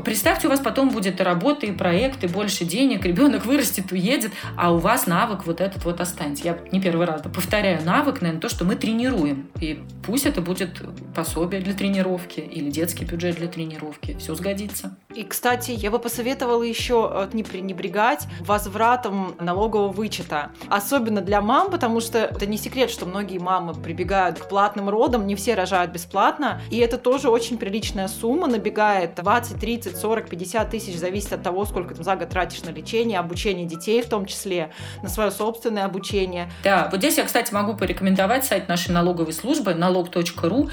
Представьте, 0.04 0.47
у 0.47 0.49
вас 0.49 0.60
потом 0.60 0.89
будет 0.89 1.21
и 1.21 1.23
работа, 1.23 1.67
и 1.67 1.71
проект, 1.81 2.23
и 2.23 2.27
больше 2.27 2.63
денег, 2.63 3.03
ребенок 3.07 3.43
вырастет, 3.47 3.91
уедет, 3.91 4.31
а 4.55 4.71
у 4.71 4.77
вас 4.77 5.07
навык 5.07 5.47
вот 5.47 5.61
этот 5.61 5.83
вот 5.83 5.99
останется. 5.99 6.43
Я 6.43 6.59
не 6.71 6.79
первый 6.79 7.07
раз 7.07 7.23
повторяю, 7.23 7.83
навык, 7.83 8.21
наверное, 8.21 8.39
то, 8.39 8.49
что 8.49 8.65
мы 8.65 8.75
тренируем. 8.75 9.49
И 9.59 9.81
пусть 10.05 10.27
это 10.27 10.41
будет 10.41 10.79
пособие 11.15 11.59
для 11.59 11.73
тренировки 11.73 12.39
или 12.39 12.69
детский 12.69 13.03
бюджет 13.03 13.37
для 13.37 13.47
тренировки. 13.47 14.15
Все 14.19 14.35
сгодится. 14.35 14.95
И, 15.15 15.23
кстати, 15.23 15.71
я 15.71 15.89
бы 15.89 15.97
посоветовала 15.97 16.61
еще 16.61 17.09
э, 17.11 17.29
не 17.33 17.43
пренебрегать 17.43 18.27
возвратом 18.41 19.33
налогового 19.39 19.91
вычета. 19.91 20.51
Особенно 20.69 21.21
для 21.21 21.41
мам, 21.41 21.71
потому 21.71 21.99
что 21.99 22.19
это 22.19 22.45
не 22.45 22.57
секрет, 22.57 22.91
что 22.91 23.07
многие 23.07 23.39
мамы 23.39 23.73
прибегают 23.73 24.37
к 24.37 24.47
платным 24.47 24.87
родам, 24.87 25.25
не 25.25 25.33
все 25.33 25.55
рожают 25.55 25.91
бесплатно, 25.91 26.61
и 26.69 26.77
это 26.77 26.99
тоже 26.99 27.29
очень 27.29 27.57
приличная 27.57 28.07
сумма, 28.07 28.45
набегает 28.45 29.15
20, 29.15 29.59
30, 29.59 29.97
40, 29.97 30.29
50 30.29 30.69
тысяч, 30.69 30.95
зависит 30.95 31.33
от 31.33 31.41
того, 31.41 31.65
сколько 31.71 31.95
ты 31.95 32.03
за 32.03 32.17
год 32.17 32.29
тратишь 32.29 32.63
на 32.63 32.69
лечение, 32.69 33.17
обучение 33.17 33.65
детей 33.65 34.01
в 34.01 34.10
том 34.10 34.25
числе, 34.25 34.71
на 35.01 35.10
свое 35.10 35.31
собственное 35.31 35.86
обучение. 35.86 36.51
Да, 36.63 36.89
вот 36.91 36.99
здесь 36.99 37.17
я, 37.17 37.23
кстати, 37.23 37.53
могу 37.53 37.75
порекомендовать 37.75 38.43
сайт 38.43 38.67
нашей 38.67 38.91
налоговой 38.91 39.31
службы 39.31 39.73
налог.ру, 39.73 40.69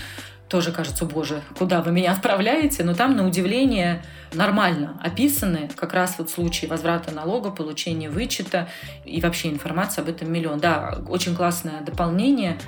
тоже 0.49 0.73
кажется, 0.73 1.05
боже, 1.05 1.43
куда 1.59 1.83
вы 1.83 1.93
меня 1.93 2.13
отправляете, 2.13 2.83
но 2.83 2.95
там, 2.95 3.17
на 3.17 3.27
удивление, 3.27 4.03
нормально 4.33 4.99
описаны 5.05 5.71
как 5.77 5.93
раз 5.93 6.17
вот 6.19 6.31
случаи 6.31 6.67
возврата 6.67 7.13
налога, 7.13 7.51
получения 7.51 8.11
вычета 8.11 8.69
и 9.05 9.21
вообще 9.21 9.51
информация 9.51 10.03
об 10.03 10.09
этом 10.09 10.33
миллион. 10.33 10.59
Да, 10.59 10.99
очень 11.07 11.37
классное 11.37 11.83
дополнение, 11.83 12.59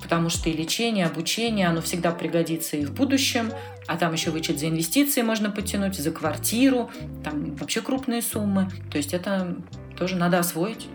потому 0.00 0.30
что 0.30 0.48
и 0.48 0.52
лечение, 0.52 1.06
и 1.06 1.08
обучение, 1.08 1.66
оно 1.66 1.80
всегда 1.80 2.12
пригодится 2.12 2.76
и 2.76 2.84
в 2.84 2.94
будущем, 2.94 3.52
а 3.88 3.96
там 3.96 4.12
еще 4.12 4.30
вычет 4.30 4.60
за 4.60 4.68
инвестиции 4.68 5.22
можно 5.22 5.50
потянуть, 5.50 5.96
за 5.96 6.12
квартиру, 6.12 6.90
там 7.24 7.56
вообще 7.56 7.80
крупные 7.80 8.22
суммы. 8.22 8.70
То 8.90 8.98
есть 8.98 9.14
это 9.14 9.56
тоже 9.96 10.16
надо 10.16 10.38
освоить. 10.38 10.86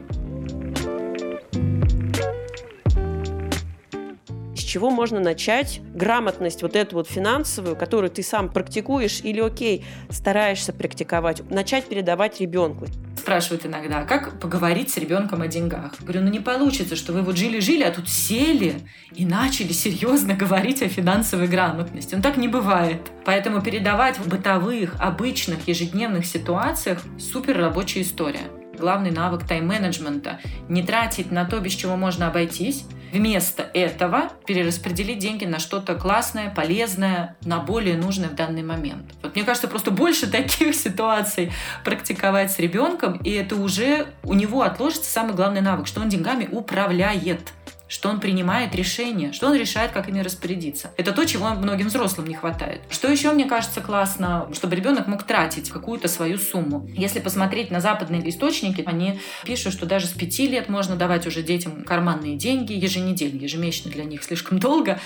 Чего 4.63 4.89
можно 4.89 5.19
начать 5.19 5.81
грамотность 5.93 6.61
вот 6.61 6.75
эту 6.75 6.95
вот 6.97 7.07
финансовую, 7.07 7.75
которую 7.75 8.09
ты 8.09 8.23
сам 8.23 8.49
практикуешь 8.49 9.21
или, 9.21 9.39
окей, 9.39 9.85
стараешься 10.09 10.73
практиковать, 10.73 11.49
начать 11.49 11.85
передавать 11.85 12.39
ребенку 12.39 12.87
спрашивают 13.23 13.65
иногда, 13.65 13.99
«А 13.99 14.03
как 14.03 14.37
поговорить 14.41 14.89
с 14.89 14.97
ребенком 14.97 15.41
о 15.41 15.47
деньгах? 15.47 15.93
Говорю, 16.01 16.23
ну 16.23 16.29
не 16.29 16.41
получится, 16.41 16.97
что 16.97 17.13
вы 17.13 17.21
вот 17.21 17.37
жили-жили, 17.37 17.83
а 17.83 17.91
тут 17.91 18.09
сели 18.09 18.75
и 19.15 19.25
начали 19.25 19.71
серьезно 19.71 20.33
говорить 20.33 20.83
о 20.83 20.89
финансовой 20.89 21.47
грамотности. 21.47 22.15
Ну 22.15 22.21
так 22.21 22.35
не 22.35 22.49
бывает. 22.49 22.99
Поэтому 23.23 23.61
передавать 23.61 24.19
в 24.19 24.27
бытовых, 24.27 24.95
обычных, 24.99 25.69
ежедневных 25.69 26.25
ситуациях 26.25 26.99
супер 27.17 27.57
рабочая 27.57 28.01
история 28.01 28.49
главный 28.77 29.11
навык 29.11 29.47
тайм-менеджмента. 29.47 30.39
Не 30.67 30.83
тратить 30.83 31.31
на 31.31 31.45
то, 31.45 31.59
без 31.59 31.71
чего 31.73 31.95
можно 31.95 32.27
обойтись. 32.27 32.85
Вместо 33.13 33.61
этого 33.75 34.31
перераспределить 34.47 35.19
деньги 35.19 35.45
на 35.45 35.59
что-то 35.59 35.93
классное, 35.93 36.49
полезное, 36.49 37.35
на 37.45 37.59
более 37.59 37.95
нужное 37.95 38.27
в 38.27 38.33
данный 38.33 38.63
момент. 38.63 39.03
Вот 39.21 39.35
мне 39.35 39.45
кажется, 39.45 39.67
просто 39.67 39.91
больше 39.91 40.25
таких 40.31 40.73
ситуаций 40.73 41.51
практиковать 41.85 42.51
с 42.51 42.57
ребенком, 42.57 43.17
и 43.17 43.29
это 43.29 43.55
уже 43.55 44.07
у 44.23 44.33
него 44.33 44.63
отложится 44.63 45.11
самый 45.11 45.35
главный 45.35 45.61
навык, 45.61 45.85
что 45.85 46.01
он 46.01 46.09
деньгами 46.09 46.49
управляет 46.51 47.53
что 47.93 48.09
он 48.09 48.19
принимает 48.19 48.73
решения, 48.73 49.31
что 49.33 49.45
он 49.45 49.55
решает, 49.55 49.91
как 49.91 50.09
ими 50.09 50.19
распорядиться. 50.19 50.89
Это 50.97 51.11
то, 51.11 51.25
чего 51.25 51.49
многим 51.49 51.89
взрослым 51.89 52.25
не 52.25 52.33
хватает. 52.33 52.81
Что 52.89 53.07
еще, 53.07 53.31
мне 53.31 53.45
кажется, 53.45 53.81
классно, 53.81 54.49
чтобы 54.51 54.75
ребенок 54.75 55.05
мог 55.05 55.21
тратить 55.23 55.69
какую-то 55.69 56.07
свою 56.07 56.39
сумму. 56.39 56.89
Если 56.95 57.19
посмотреть 57.19 57.69
на 57.69 57.81
западные 57.81 58.27
источники, 58.27 58.83
они 58.87 59.19
пишут, 59.45 59.73
что 59.73 59.85
даже 59.85 60.07
с 60.07 60.09
пяти 60.09 60.47
лет 60.47 60.69
можно 60.69 60.95
давать 60.95 61.27
уже 61.27 61.43
детям 61.43 61.83
карманные 61.83 62.35
деньги 62.35 62.73
еженедельно, 62.73 63.41
ежемесячно 63.41 63.91
для 63.91 64.05
них 64.05 64.23
слишком 64.23 64.57
долго, 64.57 64.99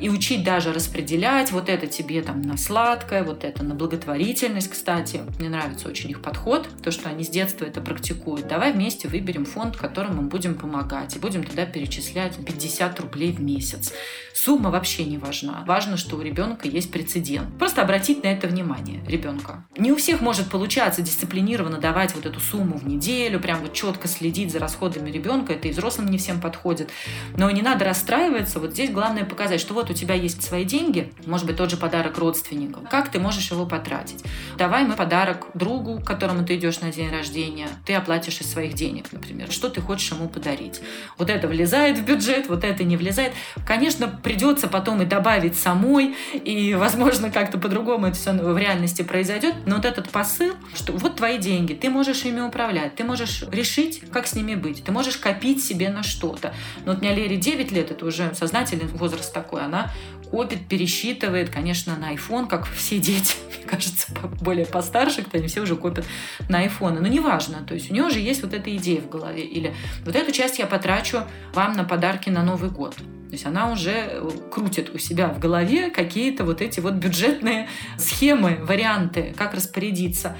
и 0.00 0.08
учить 0.08 0.42
даже 0.42 0.72
распределять 0.72 1.52
вот 1.52 1.68
это 1.68 1.86
тебе 1.86 2.22
там 2.22 2.42
на 2.42 2.56
сладкое, 2.56 3.22
вот 3.22 3.44
это 3.44 3.62
на 3.62 3.76
благотворительность, 3.76 4.68
кстати. 4.68 5.20
Мне 5.38 5.48
нравится 5.48 5.88
очень 5.88 6.10
их 6.10 6.20
подход, 6.20 6.68
то, 6.82 6.90
что 6.90 7.08
они 7.08 7.22
с 7.22 7.28
детства 7.28 7.66
это 7.66 7.80
практикуют. 7.80 8.48
Давай 8.48 8.72
вместе 8.72 9.06
выберем 9.06 9.44
фонд, 9.44 9.76
которому 9.76 10.22
мы 10.22 10.28
будем 10.28 10.56
помогать, 10.56 11.14
и 11.14 11.20
будем 11.20 11.44
туда 11.44 11.66
перечислять 11.66 12.31
получать 12.32 12.44
50 12.44 13.00
рублей 13.00 13.32
в 13.32 13.40
месяц. 13.40 13.92
Сумма 14.34 14.70
вообще 14.70 15.04
не 15.04 15.18
важна. 15.18 15.62
Важно, 15.66 15.96
что 15.96 16.16
у 16.16 16.22
ребенка 16.22 16.66
есть 16.66 16.90
прецедент. 16.90 17.56
Просто 17.58 17.82
обратить 17.82 18.24
на 18.24 18.28
это 18.28 18.48
внимание 18.48 19.04
ребенка. 19.06 19.64
Не 19.76 19.92
у 19.92 19.96
всех 19.96 20.20
может 20.20 20.48
получаться 20.48 21.02
дисциплинированно 21.02 21.78
давать 21.78 22.14
вот 22.14 22.26
эту 22.26 22.40
сумму 22.40 22.78
в 22.78 22.86
неделю, 22.86 23.40
прям 23.40 23.60
вот 23.60 23.72
четко 23.72 24.08
следить 24.08 24.50
за 24.50 24.58
расходами 24.58 25.10
ребенка. 25.10 25.52
Это 25.52 25.68
и 25.68 25.70
взрослым 25.70 26.08
не 26.08 26.18
всем 26.18 26.40
подходит. 26.40 26.90
Но 27.36 27.50
не 27.50 27.62
надо 27.62 27.84
расстраиваться. 27.84 28.58
Вот 28.58 28.72
здесь 28.72 28.90
главное 28.90 29.24
показать, 29.24 29.60
что 29.60 29.74
вот 29.74 29.90
у 29.90 29.94
тебя 29.94 30.14
есть 30.14 30.42
свои 30.42 30.64
деньги, 30.64 31.12
может 31.26 31.46
быть, 31.46 31.56
тот 31.56 31.70
же 31.70 31.76
подарок 31.76 32.18
родственникам. 32.18 32.86
Как 32.86 33.10
ты 33.10 33.20
можешь 33.20 33.50
его 33.50 33.66
потратить? 33.66 34.24
Давай 34.56 34.84
мы 34.84 34.94
подарок 34.94 35.48
другу, 35.54 36.00
к 36.00 36.06
которому 36.06 36.44
ты 36.44 36.56
идешь 36.56 36.80
на 36.80 36.90
день 36.90 37.10
рождения, 37.10 37.68
ты 37.84 37.94
оплатишь 37.94 38.40
из 38.40 38.50
своих 38.50 38.74
денег, 38.74 39.12
например. 39.12 39.50
Что 39.50 39.68
ты 39.68 39.80
хочешь 39.80 40.10
ему 40.10 40.28
подарить? 40.28 40.80
Вот 41.18 41.30
это 41.30 41.48
влезает 41.48 41.98
в 41.98 42.04
бюджет 42.04 42.21
бюджет, 42.22 42.48
вот 42.48 42.64
это 42.64 42.84
не 42.84 42.96
влезает. 42.96 43.32
Конечно, 43.66 44.08
придется 44.08 44.68
потом 44.68 45.02
и 45.02 45.04
добавить 45.04 45.56
самой, 45.56 46.14
и, 46.32 46.74
возможно, 46.74 47.30
как-то 47.30 47.58
по-другому 47.58 48.06
это 48.06 48.16
все 48.16 48.32
в 48.32 48.56
реальности 48.56 49.02
произойдет, 49.02 49.54
но 49.66 49.76
вот 49.76 49.84
этот 49.84 50.08
посыл, 50.10 50.54
что 50.74 50.92
вот 50.92 51.16
твои 51.16 51.38
деньги, 51.38 51.74
ты 51.74 51.90
можешь 51.90 52.24
ими 52.24 52.40
управлять, 52.40 52.94
ты 52.94 53.04
можешь 53.04 53.44
решить, 53.50 54.02
как 54.12 54.26
с 54.26 54.34
ними 54.34 54.54
быть, 54.54 54.84
ты 54.84 54.92
можешь 54.92 55.16
копить 55.16 55.64
себе 55.64 55.90
на 55.90 56.02
что-то. 56.02 56.54
Но 56.84 56.92
вот 56.92 57.00
у 57.00 57.04
меня 57.04 57.14
Лере 57.14 57.36
9 57.36 57.72
лет, 57.72 57.90
это 57.90 58.06
уже 58.06 58.34
сознательный 58.34 58.86
возраст 58.86 59.32
такой, 59.32 59.62
она 59.62 59.90
копит, 60.32 60.66
пересчитывает, 60.66 61.50
конечно, 61.50 61.94
на 61.98 62.14
iPhone, 62.14 62.48
как 62.48 62.66
все 62.66 62.98
дети, 62.98 63.34
мне 63.58 63.66
кажется, 63.66 64.08
более 64.40 64.64
постарше, 64.64 65.22
кто 65.22 65.36
они 65.36 65.46
все 65.46 65.60
уже 65.60 65.76
копят 65.76 66.06
на 66.48 66.64
iPhone. 66.64 67.00
Но 67.00 67.06
неважно, 67.06 67.58
то 67.68 67.74
есть 67.74 67.90
у 67.90 67.94
нее 67.94 68.04
уже 68.04 68.18
есть 68.18 68.42
вот 68.42 68.54
эта 68.54 68.74
идея 68.76 69.02
в 69.02 69.10
голове. 69.10 69.44
Или 69.44 69.74
вот 70.06 70.16
эту 70.16 70.32
часть 70.32 70.58
я 70.58 70.66
потрачу 70.66 71.24
вам 71.52 71.74
на 71.74 71.84
подарки 71.84 72.30
на 72.30 72.42
Новый 72.42 72.70
год. 72.70 72.96
То 72.96 73.34
есть 73.34 73.44
она 73.44 73.70
уже 73.70 73.92
э, 73.92 74.30
крутит 74.50 74.94
у 74.94 74.98
себя 74.98 75.28
в 75.28 75.38
голове 75.38 75.90
какие-то 75.90 76.44
вот 76.44 76.62
эти 76.62 76.80
вот 76.80 76.94
бюджетные 76.94 77.68
схемы, 77.98 78.58
варианты, 78.62 79.34
как 79.36 79.52
распорядиться. 79.54 80.36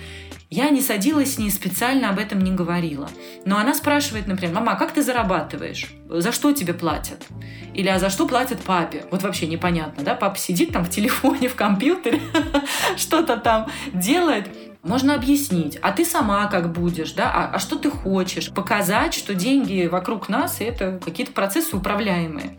Я 0.55 0.69
не 0.69 0.83
садилась 0.83 1.37
с 1.37 1.39
ней, 1.39 1.51
специально 1.51 2.11
об 2.11 2.19
этом 2.19 2.39
не 2.41 2.51
говорила. 2.53 3.09
Но 3.47 3.57
она 3.57 3.73
спрашивает, 3.73 4.27
например, 4.27 4.55
мама, 4.55 4.73
а 4.73 4.77
как 4.77 4.93
ты 4.93 5.01
зарабатываешь? 5.03 5.89
За 6.11 6.31
что 6.31 6.53
тебе 6.53 6.75
платят? 6.75 7.27
Или 7.73 7.89
а 7.89 7.99
за 7.99 8.11
что 8.11 8.29
платят 8.29 8.61
папе? 8.61 9.07
Вот 9.11 9.23
вообще 9.23 9.47
непонятно, 9.47 10.05
да? 10.05 10.15
Папа 10.15 10.37
сидит 10.37 10.75
там 10.75 10.85
в 10.85 10.91
телефоне, 10.91 11.49
в 11.49 11.55
компьютере, 11.55 12.21
что-то 12.99 13.39
там 13.39 13.71
делает. 13.95 14.51
Можно 14.83 15.15
объяснить, 15.15 15.79
а 15.81 15.91
ты 15.91 16.05
сама 16.05 16.47
как 16.49 16.71
будешь, 16.71 17.13
да, 17.13 17.33
а, 17.33 17.55
а 17.55 17.59
что 17.59 17.77
ты 17.77 17.89
хочешь? 17.89 18.53
Показать, 18.53 19.15
что 19.15 19.33
деньги 19.33 19.87
вокруг 19.87 20.29
нас 20.29 20.61
это 20.61 21.01
какие-то 21.03 21.33
процессы 21.33 21.75
управляемые. 21.75 22.59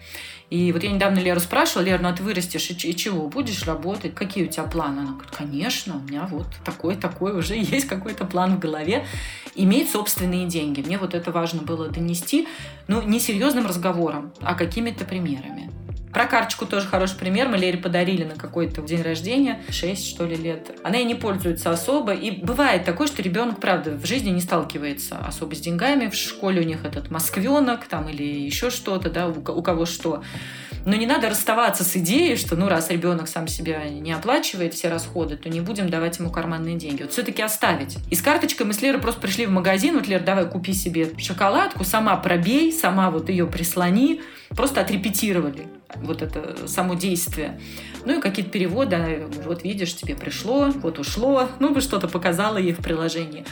И 0.49 0.71
вот 0.71 0.83
я 0.83 0.91
недавно 0.91 1.19
Леру 1.19 1.39
спрашивала, 1.39 1.85
Лера, 1.85 2.01
ну 2.01 2.09
а 2.09 2.13
ты 2.13 2.23
вырастешь 2.23 2.69
и, 2.69 2.73
и 2.73 2.95
чего? 2.95 3.27
Будешь 3.27 3.65
работать? 3.65 4.13
Какие 4.13 4.45
у 4.45 4.47
тебя 4.47 4.63
планы? 4.63 4.99
Она 4.99 5.11
говорит, 5.11 5.31
конечно, 5.31 5.97
у 5.97 5.99
меня 5.99 6.27
вот 6.29 6.47
такой-такой 6.63 7.37
уже 7.37 7.55
есть 7.57 7.87
какой-то 7.87 8.25
план 8.25 8.57
в 8.57 8.59
голове. 8.59 9.05
Иметь 9.55 9.91
собственные 9.91 10.47
деньги. 10.47 10.81
Мне 10.81 10.97
вот 10.97 11.13
это 11.13 11.31
важно 11.31 11.61
было 11.61 11.89
донести, 11.89 12.47
ну, 12.87 13.01
не 13.01 13.19
серьезным 13.19 13.67
разговором, 13.67 14.33
а 14.41 14.55
какими-то 14.55 15.05
примерами. 15.05 15.69
Про 16.13 16.27
карточку 16.27 16.67
тоже 16.67 16.87
хороший 16.87 17.17
пример. 17.17 17.47
Мы 17.47 17.57
Лере 17.57 17.79
подарили 17.79 18.23
на 18.23 18.35
какой-то 18.35 18.81
день 18.83 19.01
рождения, 19.01 19.63
6 19.69 20.07
что 20.07 20.25
ли 20.25 20.35
лет. 20.35 20.71
Она 20.83 20.99
и 20.99 21.05
не 21.05 21.15
пользуется 21.15 21.71
особо. 21.71 22.13
И 22.13 22.29
бывает 22.29 22.85
такое, 22.85 23.07
что 23.07 23.23
ребенок, 23.23 23.59
правда, 23.59 23.91
в 23.91 24.05
жизни 24.05 24.29
не 24.29 24.41
сталкивается 24.41 25.17
особо 25.17 25.55
с 25.55 25.59
деньгами. 25.59 26.09
В 26.09 26.15
школе 26.15 26.61
у 26.61 26.65
них 26.65 26.85
этот 26.85 27.09
москвенок 27.09 27.85
там 27.85 28.09
или 28.09 28.23
еще 28.23 28.69
что-то, 28.69 29.09
да, 29.09 29.27
у 29.27 29.61
кого 29.63 29.85
что. 29.87 30.23
Но 30.85 30.95
не 30.95 31.05
надо 31.05 31.29
расставаться 31.29 31.83
с 31.83 31.95
идеей, 31.95 32.35
что 32.35 32.55
ну 32.55 32.67
раз 32.67 32.89
ребенок 32.89 33.27
сам 33.27 33.47
себя 33.47 33.89
не 33.89 34.11
оплачивает 34.11 34.73
все 34.73 34.89
расходы, 34.89 35.37
то 35.37 35.49
не 35.49 35.61
будем 35.61 35.89
давать 35.89 36.19
ему 36.19 36.29
карманные 36.29 36.75
деньги. 36.75 37.03
Вот 37.03 37.11
все-таки 37.11 37.41
оставить. 37.41 37.97
И 38.09 38.15
с 38.15 38.21
карточкой 38.21 38.65
мы 38.65 38.73
с 38.73 38.81
Лерой 38.81 39.01
просто 39.01 39.21
пришли 39.21 39.45
в 39.45 39.51
магазин. 39.51 39.95
Вот, 39.95 40.07
Лер, 40.07 40.21
давай 40.21 40.45
купи 40.49 40.73
себе 40.73 41.09
шоколадку, 41.17 41.83
сама 41.83 42.15
пробей, 42.17 42.71
сама 42.71 43.11
вот 43.11 43.29
ее 43.29 43.47
прислони. 43.47 44.21
Просто 44.49 44.81
отрепетировали 44.81 45.67
вот 45.95 46.21
это 46.21 46.67
само 46.67 46.95
действие. 46.95 47.59
Ну 48.05 48.17
и 48.17 48.21
какие-то 48.21 48.51
переводы, 48.51 49.23
вот 49.45 49.63
видишь, 49.63 49.95
тебе 49.95 50.15
пришло, 50.15 50.69
вот 50.69 50.99
ушло, 50.99 51.49
ну, 51.59 51.73
бы 51.73 51.81
что-то 51.81 52.07
показала 52.07 52.57
ей 52.57 52.73
в 52.73 52.79
приложении 52.79 53.45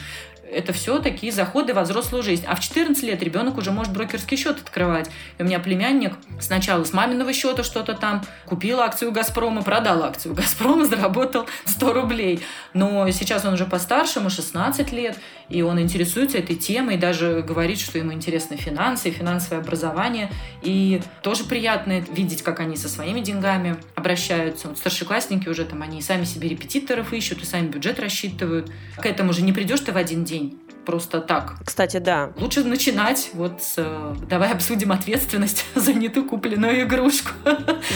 это 0.52 0.72
все 0.72 0.98
такие 0.98 1.32
заходы 1.32 1.74
во 1.74 1.82
взрослую 1.82 2.22
жизнь. 2.22 2.44
А 2.46 2.54
в 2.54 2.60
14 2.60 3.02
лет 3.02 3.22
ребенок 3.22 3.58
уже 3.58 3.70
может 3.70 3.92
брокерский 3.92 4.36
счет 4.36 4.60
открывать. 4.60 5.10
И 5.38 5.42
у 5.42 5.46
меня 5.46 5.58
племянник 5.58 6.14
сначала 6.40 6.84
с 6.84 6.92
маминого 6.92 7.32
счета 7.32 7.62
что-то 7.62 7.94
там 7.94 8.22
купил 8.46 8.80
акцию 8.80 9.12
Газпрома, 9.12 9.62
продал 9.62 10.02
акцию 10.04 10.34
Газпрома, 10.34 10.84
заработал 10.86 11.46
100 11.64 11.92
рублей. 11.92 12.40
Но 12.74 13.10
сейчас 13.10 13.44
он 13.44 13.54
уже 13.54 13.66
постарше, 13.66 14.18
ему 14.18 14.30
16 14.30 14.92
лет, 14.92 15.18
и 15.52 15.62
он 15.62 15.80
интересуется 15.80 16.38
этой 16.38 16.56
темой, 16.56 16.96
даже 16.96 17.44
говорит, 17.46 17.78
что 17.78 17.98
ему 17.98 18.12
интересны 18.12 18.56
финансы, 18.56 19.10
финансовое 19.10 19.62
образование. 19.62 20.30
И 20.62 21.00
тоже 21.22 21.44
приятно 21.44 22.00
видеть, 22.00 22.42
как 22.42 22.58
они 22.60 22.76
со 22.76 22.88
своими 22.88 23.20
деньгами 23.20 23.76
обращаются. 23.94 24.68
Вот 24.68 24.78
старшеклассники 24.78 25.48
уже 25.48 25.64
там, 25.64 25.82
они 25.82 26.02
сами 26.02 26.24
себе 26.24 26.48
репетиторов 26.48 27.12
ищут, 27.12 27.42
и 27.42 27.46
сами 27.46 27.68
бюджет 27.68 28.00
рассчитывают. 28.00 28.72
К 28.96 29.06
этому 29.06 29.32
же 29.32 29.42
не 29.42 29.52
придешь 29.52 29.80
ты 29.80 29.92
в 29.92 29.96
один 29.96 30.24
день 30.24 30.32
день 30.32 30.58
просто 30.84 31.20
так. 31.20 31.54
Кстати, 31.64 31.98
да. 31.98 32.32
Лучше 32.36 32.64
начинать 32.64 33.30
вот 33.34 33.62
с 33.62 33.74
э, 33.76 34.14
давай 34.28 34.52
обсудим 34.52 34.90
ответственность 34.90 35.64
за 35.74 35.92
не 35.92 36.08
ту 36.08 36.24
купленную 36.24 36.82
игрушку. 36.82 37.30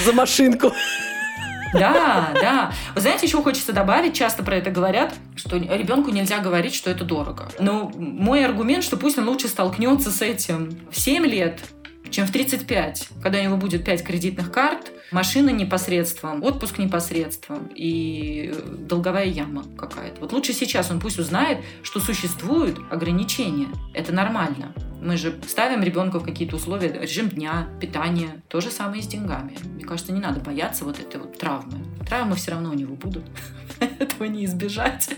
За 0.04 0.12
машинку. 0.12 0.72
Да, 1.78 2.30
да. 2.34 2.72
Вы 2.94 3.00
знаете, 3.00 3.26
еще 3.26 3.42
хочется 3.42 3.72
добавить, 3.72 4.14
часто 4.14 4.42
про 4.42 4.56
это 4.56 4.70
говорят, 4.70 5.14
что 5.34 5.56
ребенку 5.56 6.10
нельзя 6.10 6.38
говорить, 6.38 6.74
что 6.74 6.90
это 6.90 7.04
дорого. 7.04 7.48
Но 7.58 7.90
мой 7.96 8.44
аргумент, 8.44 8.84
что 8.84 8.96
пусть 8.96 9.18
он 9.18 9.28
лучше 9.28 9.48
столкнется 9.48 10.10
с 10.10 10.22
этим 10.22 10.78
в 10.90 10.98
7 10.98 11.24
лет, 11.26 11.60
чем 12.10 12.26
в 12.26 12.32
35, 12.32 13.08
когда 13.22 13.40
у 13.40 13.42
него 13.42 13.56
будет 13.56 13.84
5 13.84 14.04
кредитных 14.04 14.52
карт, 14.52 14.92
машина 15.10 15.50
непосредством, 15.50 16.42
отпуск 16.42 16.78
непосредством 16.78 17.68
и 17.74 18.54
долговая 18.78 19.26
яма 19.26 19.64
какая-то. 19.76 20.20
Вот 20.20 20.32
лучше 20.32 20.52
сейчас 20.52 20.90
он 20.90 21.00
пусть 21.00 21.18
узнает, 21.18 21.58
что 21.82 22.00
существуют 22.00 22.78
ограничения. 22.90 23.68
Это 23.94 24.12
нормально. 24.12 24.72
Мы 25.00 25.16
же 25.16 25.34
ставим 25.46 25.82
ребенка 25.82 26.18
в 26.18 26.24
какие-то 26.24 26.56
условия, 26.56 26.92
режим 26.92 27.28
дня, 27.28 27.68
питание. 27.80 28.42
То 28.48 28.60
же 28.60 28.70
самое 28.70 29.00
и 29.00 29.04
с 29.04 29.06
деньгами. 29.06 29.56
Мне 29.74 29.84
кажется, 29.84 30.12
не 30.12 30.20
надо 30.20 30.40
бояться 30.40 30.84
вот 30.84 30.98
этой 30.98 31.20
вот 31.20 31.38
травмы. 31.38 31.78
Травмы 32.08 32.36
все 32.36 32.52
равно 32.52 32.70
у 32.70 32.74
него 32.74 32.96
будут. 32.96 33.24
Этого 33.80 34.24
не 34.24 34.44
избежать. 34.44 35.10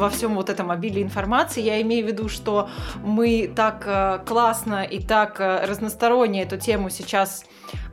во 0.00 0.08
всем 0.08 0.34
вот 0.34 0.48
этом 0.48 0.70
обилии 0.70 1.02
информации. 1.02 1.60
Я 1.62 1.80
имею 1.82 2.06
в 2.06 2.08
виду, 2.08 2.30
что 2.30 2.70
мы 3.04 3.52
так 3.54 3.84
э, 3.86 4.20
классно 4.26 4.82
и 4.82 4.98
так 4.98 5.38
э, 5.40 5.66
разносторонне 5.66 6.42
эту 6.42 6.56
тему 6.56 6.88
сейчас 6.88 7.44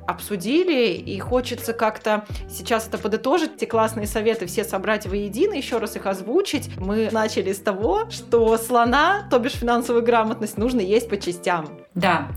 обсудили, 0.08 0.94
и 0.94 1.20
хочется 1.20 1.74
как-то 1.74 2.26
сейчас 2.50 2.88
это 2.88 2.98
подытожить, 2.98 3.56
эти 3.58 3.66
классные 3.66 4.08
советы 4.08 4.46
все 4.48 4.64
собрать 4.64 5.06
воедино, 5.06 5.54
еще 5.54 5.78
раз 5.78 5.96
их 5.96 6.06
озвучить. 6.06 6.70
Мы 6.78 7.10
начали 7.12 7.54
с 7.54 7.60
того, 7.60 8.10
что 8.10 8.58
слона, 8.58 9.28
то 9.30 9.38
бишь 9.38 9.54
финансовую 9.54 10.04
грамотность, 10.04 10.58
нужно 10.58 10.80
есть 10.80 11.10
по 11.10 11.18
частям. 11.18 11.70
Да. 11.94 12.30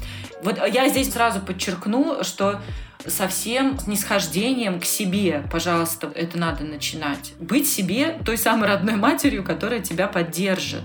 Вот 0.42 0.58
я 0.72 0.88
здесь 0.88 1.12
сразу 1.12 1.40
подчеркну, 1.40 2.24
что 2.24 2.60
совсем 3.06 3.78
с 3.78 3.86
нисхождением 3.86 4.80
к 4.80 4.84
себе, 4.84 5.44
пожалуйста, 5.50 6.10
это 6.14 6.38
надо 6.38 6.64
начинать. 6.64 7.32
Быть 7.38 7.68
себе 7.70 8.18
той 8.24 8.36
самой 8.36 8.68
родной 8.68 8.96
матерью, 8.96 9.44
которая 9.44 9.80
тебя 9.80 10.06
поддержит 10.06 10.82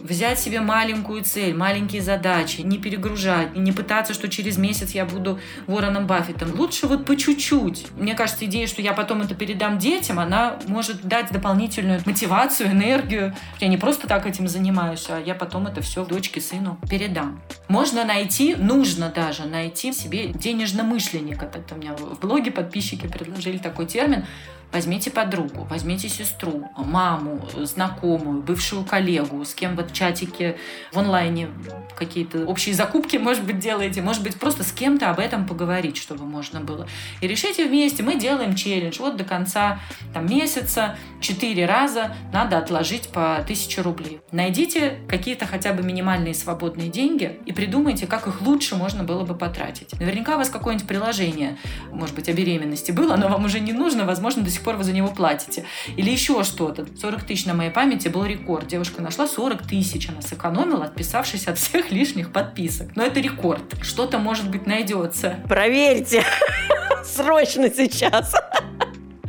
взять 0.00 0.38
себе 0.38 0.60
маленькую 0.60 1.22
цель, 1.22 1.54
маленькие 1.54 2.02
задачи, 2.02 2.60
не 2.60 2.78
перегружать, 2.78 3.56
не 3.56 3.72
пытаться, 3.72 4.14
что 4.14 4.28
через 4.28 4.56
месяц 4.58 4.92
я 4.92 5.04
буду 5.04 5.38
Вороном 5.66 6.06
Баффетом. 6.06 6.52
Лучше 6.54 6.86
вот 6.86 7.04
по 7.04 7.16
чуть-чуть. 7.16 7.86
Мне 7.96 8.14
кажется, 8.14 8.44
идея, 8.44 8.66
что 8.66 8.82
я 8.82 8.92
потом 8.92 9.22
это 9.22 9.34
передам 9.34 9.78
детям, 9.78 10.18
она 10.18 10.58
может 10.66 11.02
дать 11.02 11.30
дополнительную 11.32 12.00
мотивацию, 12.04 12.70
энергию. 12.70 13.34
Я 13.60 13.68
не 13.68 13.76
просто 13.76 14.06
так 14.06 14.26
этим 14.26 14.48
занимаюсь, 14.48 15.06
а 15.08 15.20
я 15.20 15.34
потом 15.34 15.66
это 15.66 15.80
все 15.80 16.04
дочке, 16.04 16.40
сыну 16.40 16.78
передам. 16.88 17.42
Можно 17.68 18.04
найти, 18.04 18.54
нужно 18.54 19.10
даже 19.10 19.44
найти 19.44 19.92
себе 19.92 20.28
денежномышленника. 20.28 21.46
Это 21.46 21.74
у 21.74 21.78
меня 21.78 21.94
в 21.94 22.20
блоге 22.20 22.50
подписчики 22.50 23.06
предложили 23.06 23.58
такой 23.58 23.86
термин 23.86 24.24
Возьмите 24.72 25.10
подругу, 25.10 25.66
возьмите 25.70 26.08
сестру, 26.08 26.70
маму, 26.76 27.40
знакомую, 27.56 28.42
бывшую 28.42 28.84
коллегу, 28.84 29.42
с 29.44 29.54
кем 29.54 29.76
вы 29.76 29.84
в 29.84 29.92
чатике 29.94 30.58
в 30.92 30.98
онлайне 30.98 31.48
какие-то 31.96 32.44
общие 32.44 32.74
закупки, 32.74 33.16
может 33.16 33.44
быть, 33.44 33.58
делаете, 33.58 34.02
может 34.02 34.22
быть, 34.22 34.36
просто 34.36 34.64
с 34.64 34.72
кем-то 34.72 35.10
об 35.10 35.20
этом 35.20 35.46
поговорить, 35.46 35.96
чтобы 35.96 36.24
можно 36.24 36.60
было. 36.60 36.86
И 37.20 37.26
решите 37.26 37.66
вместе, 37.66 38.02
мы 38.02 38.16
делаем 38.16 38.54
челлендж. 38.54 38.98
Вот 38.98 39.16
до 39.16 39.24
конца 39.24 39.80
там, 40.12 40.26
месяца 40.26 40.96
четыре 41.20 41.66
раза 41.66 42.14
надо 42.32 42.58
отложить 42.58 43.08
по 43.08 43.36
1000 43.36 43.82
рублей. 43.82 44.20
Найдите 44.32 45.00
какие-то 45.08 45.46
хотя 45.46 45.72
бы 45.72 45.82
минимальные 45.82 46.34
свободные 46.34 46.88
деньги 46.88 47.38
и 47.46 47.52
придумайте, 47.52 48.06
как 48.06 48.26
их 48.26 48.42
лучше 48.42 48.76
можно 48.76 49.02
было 49.02 49.24
бы 49.24 49.34
потратить. 49.34 49.98
Наверняка 49.98 50.34
у 50.34 50.38
вас 50.38 50.50
какое-нибудь 50.50 50.86
приложение, 50.86 51.56
может 51.90 52.14
быть, 52.14 52.28
о 52.28 52.32
беременности 52.32 52.92
было, 52.92 53.14
оно 53.14 53.28
вам 53.28 53.46
уже 53.46 53.60
не 53.60 53.72
нужно, 53.72 54.04
возможно, 54.04 54.42
до 54.42 54.50
сих 54.50 54.57
пор 54.62 54.76
вы 54.76 54.84
за 54.84 54.92
него 54.92 55.08
платите. 55.08 55.64
Или 55.96 56.10
еще 56.10 56.42
что-то. 56.44 56.86
40 57.00 57.24
тысяч 57.24 57.46
на 57.46 57.54
моей 57.54 57.70
памяти 57.70 58.08
был 58.08 58.24
рекорд. 58.24 58.66
Девушка 58.68 59.02
нашла 59.02 59.26
40 59.26 59.66
тысяч, 59.66 60.08
она 60.08 60.22
сэкономила, 60.22 60.84
отписавшись 60.84 61.46
от 61.46 61.58
всех 61.58 61.90
лишних 61.90 62.32
подписок. 62.32 62.94
Но 62.96 63.02
это 63.02 63.20
рекорд. 63.20 63.62
Что-то, 63.82 64.18
может 64.18 64.50
быть, 64.50 64.66
найдется. 64.66 65.36
Проверьте. 65.48 66.24
Срочно 67.04 67.70
сейчас. 67.70 68.34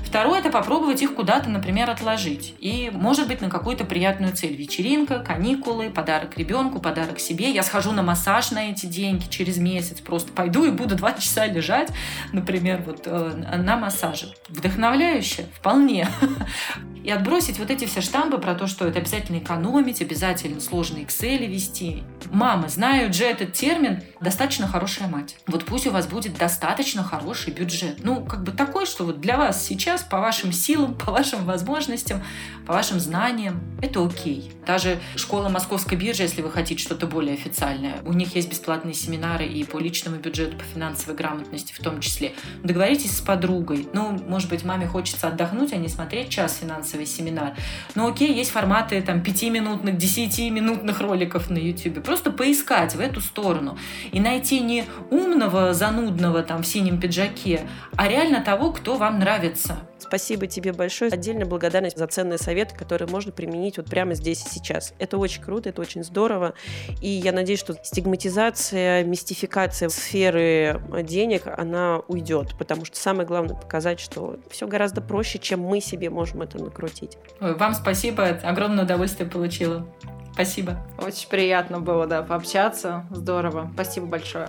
Второе– 0.10 0.40
это 0.42 0.50
попробовать 0.50 1.04
их 1.04 1.14
куда-то, 1.14 1.52
например, 1.52 1.88
отложить. 1.88 2.56
И, 2.58 2.90
может 2.92 3.28
быть, 3.28 3.42
на 3.42 3.50
какую-то 3.52 3.86
приятную 3.86 4.36
цель. 4.36 4.56
Вечеринка, 4.56 5.20
каникулы, 5.20 5.92
подарок 5.92 6.36
ребенку, 6.36 6.80
подарок 6.80 7.20
себе. 7.20 7.52
Я 7.52 7.62
схожу 7.62 7.92
на 7.92 8.02
массаж 8.02 8.50
на 8.50 8.72
эти 8.72 8.88
деньги 8.88 9.26
через 9.30 9.58
месяц. 9.58 10.02
Просто 10.02 10.32
пойду 10.32 10.66
и 10.66 10.72
буду 10.72 10.96
два 10.96 11.14
часа 11.20 11.46
лежать, 11.46 11.92
например, 12.34 12.82
вот 12.88 13.04
э, 13.06 13.56
на 13.58 13.78
массаже. 13.78 14.34
Вдохновляюще? 14.48 15.46
Вполне. 15.54 16.08
И 17.04 17.12
отбросить 17.12 17.60
вот 17.60 17.70
эти 17.72 17.86
все 17.86 18.02
штампы 18.02 18.38
про 18.40 18.56
то, 18.56 18.68
что 18.68 18.86
это 18.86 19.00
обязательно 19.00 19.38
экономить, 19.38 20.02
обязательно 20.02 20.60
сложные 20.60 21.06
Excel 21.06 21.46
вести. 21.46 22.04
Мамы 22.30 22.68
знают 22.68 23.16
же 23.16 23.24
этот 23.24 23.54
термин 23.54 24.04
«достаточно 24.20 24.68
хорошая 24.68 25.08
мать». 25.08 25.38
Вот 25.48 25.66
пусть 25.66 25.88
у 25.88 25.92
вас 25.92 26.08
будет 26.08 26.38
достаточно 26.38 27.04
хороший 27.04 27.54
бюджет. 27.54 28.00
Ну, 28.04 28.26
как 28.26 28.44
бы 28.44 28.52
такой, 28.52 28.86
что 28.86 29.06
вот 29.06 29.22
для 29.22 29.38
вас 29.38 29.66
сейчас 29.66 29.99
сейчас 30.00 30.04
по 30.08 30.20
вашим 30.20 30.52
силам, 30.52 30.96
по 30.96 31.12
вашим 31.12 31.46
возможностям, 31.46 32.22
по 32.66 32.74
вашим 32.74 33.00
знаниям. 33.00 33.60
Это 33.82 34.06
окей. 34.06 34.52
Даже 34.66 35.00
школа 35.16 35.50
Московской 35.50 35.98
биржи, 35.98 36.24
если 36.24 36.42
вы 36.42 36.52
хотите 36.52 36.82
что-то 36.82 37.08
более 37.08 37.34
официальное, 37.34 37.96
у 38.06 38.14
них 38.14 38.36
есть 38.36 38.50
бесплатные 38.50 38.94
семинары 38.94 39.46
и 39.46 39.64
по 39.64 39.80
личному 39.80 40.18
бюджету, 40.18 40.58
по 40.58 40.64
финансовой 40.64 41.16
грамотности 41.16 41.74
в 41.74 41.80
том 41.80 42.00
числе. 42.02 42.34
Договоритесь 42.64 43.18
с 43.18 43.22
подругой. 43.22 43.88
Ну, 43.94 44.12
может 44.28 44.50
быть, 44.50 44.64
маме 44.64 44.88
хочется 44.88 45.28
отдохнуть, 45.28 45.74
а 45.74 45.78
не 45.78 45.88
смотреть 45.88 46.30
час 46.30 46.60
финансовый 46.62 47.06
семинар. 47.06 47.54
Но 47.96 48.08
окей, 48.08 48.34
есть 48.34 48.52
форматы 48.52 49.02
там 49.02 49.20
5-минутных, 49.20 49.96
10-минутных 49.96 51.02
роликов 51.02 51.50
на 51.50 51.58
YouTube. 51.58 52.04
Просто 52.04 52.32
поискать 52.32 52.96
в 52.96 53.00
эту 53.00 53.22
сторону 53.22 53.78
и 54.12 54.20
найти 54.20 54.60
не 54.60 54.86
умного, 55.10 55.74
занудного 55.74 56.44
там 56.44 56.64
в 56.64 56.68
синем 56.68 57.00
пиджаке, 57.00 57.62
а 57.96 58.08
реально 58.08 58.42
того, 58.42 58.72
кто 58.72 58.98
вам 58.98 59.20
нравится. 59.20 59.89
Спасибо 60.02 60.48
тебе 60.48 60.74
большое. 60.74 61.12
Отдельная 61.12 61.46
благодарность 61.46 61.98
за 61.98 62.08
ценные 62.08 62.38
советы, 62.38 62.76
которые 62.76 63.08
можно 63.08 63.32
применить 63.32 63.78
вот 63.78 63.88
прямо 63.88 64.14
здесь 64.14 64.46
и 64.46 64.50
сейчас. 64.50 64.94
Это 65.00 65.18
очень 65.18 65.42
круто, 65.42 65.70
это 65.70 65.82
очень 65.82 66.04
здорово. 66.04 66.54
И 67.02 67.10
я 67.10 67.32
надеюсь, 67.32 67.60
что 67.60 67.76
стигматизация, 67.84 69.04
мистификация 69.04 69.90
сферы 69.90 70.82
денег, 71.04 71.44
она 71.46 72.00
уйдет. 72.08 72.58
Потому 72.58 72.86
что 72.86 72.98
самое 72.98 73.28
главное 73.28 73.56
показать, 73.56 74.00
что 74.00 74.38
все 74.50 74.68
гораздо 74.68 75.02
проще, 75.02 75.40
чем 75.40 75.62
мы 75.62 75.82
себе 75.82 76.10
можем 76.10 76.42
это 76.42 76.58
накрутить. 76.58 77.18
Вам 77.40 77.74
спасибо. 77.74 78.28
Огромное 78.44 78.86
удовольствие 78.86 79.30
получила. 79.30 79.88
Спасибо. 80.34 80.78
Очень 80.98 81.28
приятно 81.28 81.80
было, 81.82 82.08
да, 82.08 82.24
пообщаться. 82.24 83.06
Здорово. 83.12 83.70
Спасибо 83.74 84.06
большое. 84.06 84.48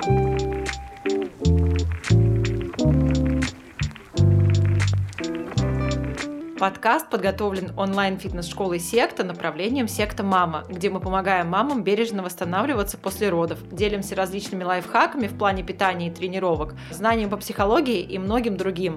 Подкаст 6.61 7.09
подготовлен 7.09 7.73
онлайн-фитнес-школой 7.79 8.81
«Секта» 8.81 9.25
направлением 9.25 9.89
«Секта 9.89 10.23
Мама», 10.23 10.67
где 10.69 10.91
мы 10.91 11.01
помогаем 11.01 11.49
мамам 11.49 11.83
бережно 11.83 12.23
восстанавливаться 12.23 12.99
после 12.99 13.31
родов, 13.31 13.59
делимся 13.73 14.15
различными 14.15 14.63
лайфхаками 14.63 15.27
в 15.27 15.39
плане 15.39 15.63
питания 15.63 16.09
и 16.09 16.11
тренировок, 16.11 16.75
знанием 16.91 17.31
по 17.31 17.39
психологии 17.39 18.03
и 18.03 18.19
многим 18.19 18.59
другим 18.59 18.97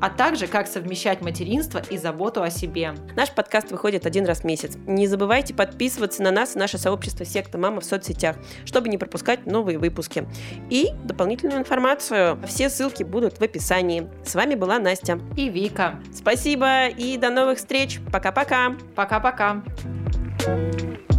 а 0.00 0.10
также 0.10 0.46
как 0.46 0.66
совмещать 0.66 1.20
материнство 1.20 1.82
и 1.90 1.96
заботу 1.96 2.42
о 2.42 2.50
себе. 2.50 2.94
Наш 3.16 3.30
подкаст 3.30 3.70
выходит 3.70 4.06
один 4.06 4.24
раз 4.24 4.40
в 4.40 4.44
месяц. 4.44 4.76
Не 4.86 5.06
забывайте 5.06 5.54
подписываться 5.54 6.22
на 6.22 6.30
нас 6.30 6.56
и 6.56 6.58
наше 6.58 6.78
сообщество 6.78 7.24
«Секта 7.24 7.58
Мама» 7.58 7.80
в 7.80 7.84
соцсетях, 7.84 8.36
чтобы 8.64 8.88
не 8.88 8.98
пропускать 8.98 9.46
новые 9.46 9.78
выпуски. 9.78 10.26
И 10.70 10.88
дополнительную 11.04 11.60
информацию. 11.60 12.38
Все 12.46 12.70
ссылки 12.70 13.02
будут 13.02 13.38
в 13.38 13.42
описании. 13.42 14.08
С 14.24 14.34
вами 14.34 14.54
была 14.54 14.78
Настя. 14.78 15.20
И 15.36 15.48
Вика. 15.48 16.00
Спасибо 16.14 16.88
и 16.88 17.16
до 17.16 17.30
новых 17.30 17.58
встреч. 17.58 18.00
Пока-пока. 18.12 18.76
Пока-пока. 18.94 19.62
thank 20.40 20.80
you 20.80 21.09